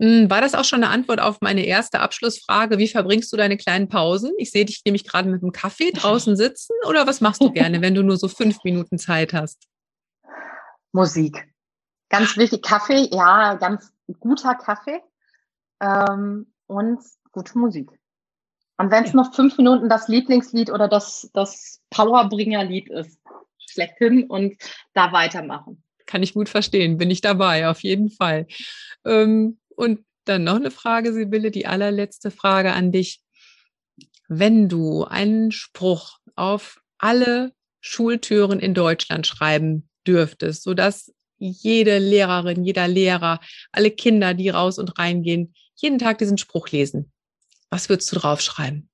[0.00, 2.78] Hm, war das auch schon eine Antwort auf meine erste Abschlussfrage?
[2.78, 4.32] Wie verbringst du deine kleinen Pausen?
[4.38, 7.82] Ich sehe dich nämlich gerade mit einem Kaffee draußen sitzen oder was machst du gerne,
[7.82, 9.66] wenn du nur so fünf Minuten Zeit hast?
[10.92, 11.46] Musik.
[12.08, 12.62] Ganz wichtig.
[12.62, 15.00] Kaffee, ja, ganz guter Kaffee
[15.80, 17.00] ähm, und
[17.32, 17.90] gute Musik.
[18.78, 23.20] Und wenn es noch fünf Minuten das Lieblingslied oder das, das Powerbringerlied ist,
[23.58, 24.56] schlechthin und
[24.94, 25.82] da weitermachen.
[26.06, 28.46] Kann ich gut verstehen, bin ich dabei, auf jeden Fall.
[29.04, 33.22] Ähm, und dann noch eine Frage, Sibylle, die allerletzte Frage an dich.
[34.28, 42.86] Wenn du einen Spruch auf alle Schultüren in Deutschland schreiben dürftest, sodass jede Lehrerin, jeder
[42.86, 43.40] Lehrer,
[43.72, 47.10] alle Kinder, die raus und reingehen, jeden Tag diesen Spruch lesen.
[47.70, 48.88] Was würdest du draufschreiben?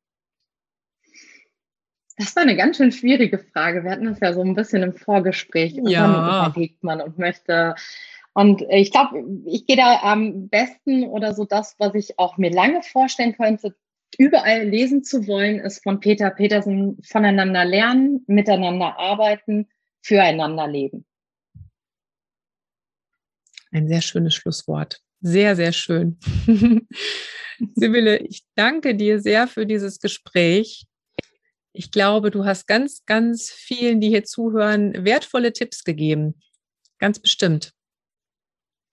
[2.18, 3.84] Das war eine ganz schön schwierige Frage.
[3.84, 5.74] Wir hatten das ja so ein bisschen im Vorgespräch.
[5.74, 6.47] Und ja.
[6.49, 7.74] überlegt man und möchte.
[8.32, 12.51] Und ich glaube, ich gehe da am besten oder so das, was ich auch mir
[12.51, 13.74] lange vorstellen könnte,
[14.18, 19.68] überall lesen zu wollen, ist von Peter Petersen voneinander lernen, miteinander arbeiten,
[20.03, 21.06] füreinander leben.
[23.77, 25.03] Ein sehr schönes Schlusswort.
[25.20, 26.18] Sehr, sehr schön.
[27.74, 30.87] Sibylle, ich danke dir sehr für dieses Gespräch.
[31.74, 36.41] Ich glaube, du hast ganz, ganz vielen, die hier zuhören, wertvolle Tipps gegeben.
[36.99, 37.72] Ganz bestimmt.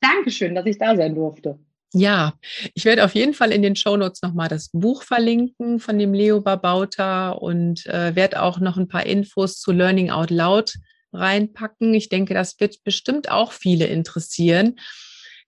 [0.01, 1.57] Dankeschön, dass ich da sein durfte.
[1.93, 2.33] Ja,
[2.73, 6.41] ich werde auf jeden Fall in den Shownotes nochmal das Buch verlinken von dem Leo
[6.41, 10.73] Babauta und äh, werde auch noch ein paar Infos zu Learning Out Loud
[11.13, 11.93] reinpacken.
[11.93, 14.79] Ich denke, das wird bestimmt auch viele interessieren,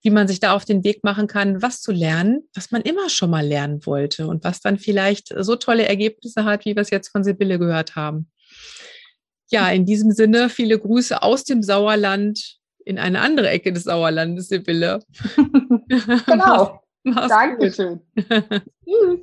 [0.02, 3.10] wie man sich da auf den Weg machen kann, was zu lernen, was man immer
[3.10, 6.92] schon mal lernen wollte und was dann vielleicht so tolle Ergebnisse hat, wie wir es
[6.92, 8.30] jetzt von Sibylle gehört haben.
[9.50, 14.48] Ja, in diesem Sinne viele Grüße aus dem Sauerland in eine andere Ecke des Sauerlandes,
[14.48, 15.00] Sibylle.
[16.28, 16.82] genau.
[17.04, 18.02] Mach's Dankeschön.
[18.16, 19.20] Tschüss.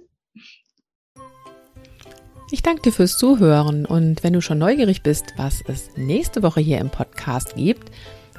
[2.54, 6.60] Ich danke dir fürs Zuhören und wenn du schon neugierig bist, was es nächste Woche
[6.60, 7.90] hier im Podcast gibt,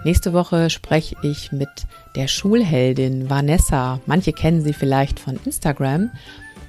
[0.03, 1.67] nächste Woche spreche ich mit
[2.15, 4.01] der Schulheldin Vanessa.
[4.05, 6.11] Manche kennen sie vielleicht von Instagram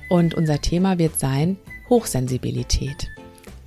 [0.08, 1.58] und unser Thema wird sein
[1.90, 3.10] Hochsensibilität.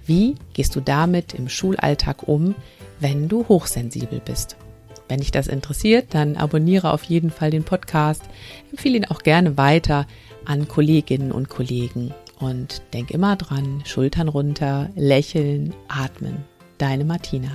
[0.08, 2.56] Wie gehst du damit im Schulalltag um,
[3.00, 4.58] wenn du hochsensibel bist?
[5.08, 8.24] Wenn dich das interessiert, dann abonniere auf jeden Fall den Podcast,
[8.72, 10.08] empfehle ihn auch gerne weiter
[10.46, 16.46] an Kolleginnen und Kollegen und denk immer dran, Schultern runter, lächeln, atmen.
[16.78, 17.50] Deine Martina.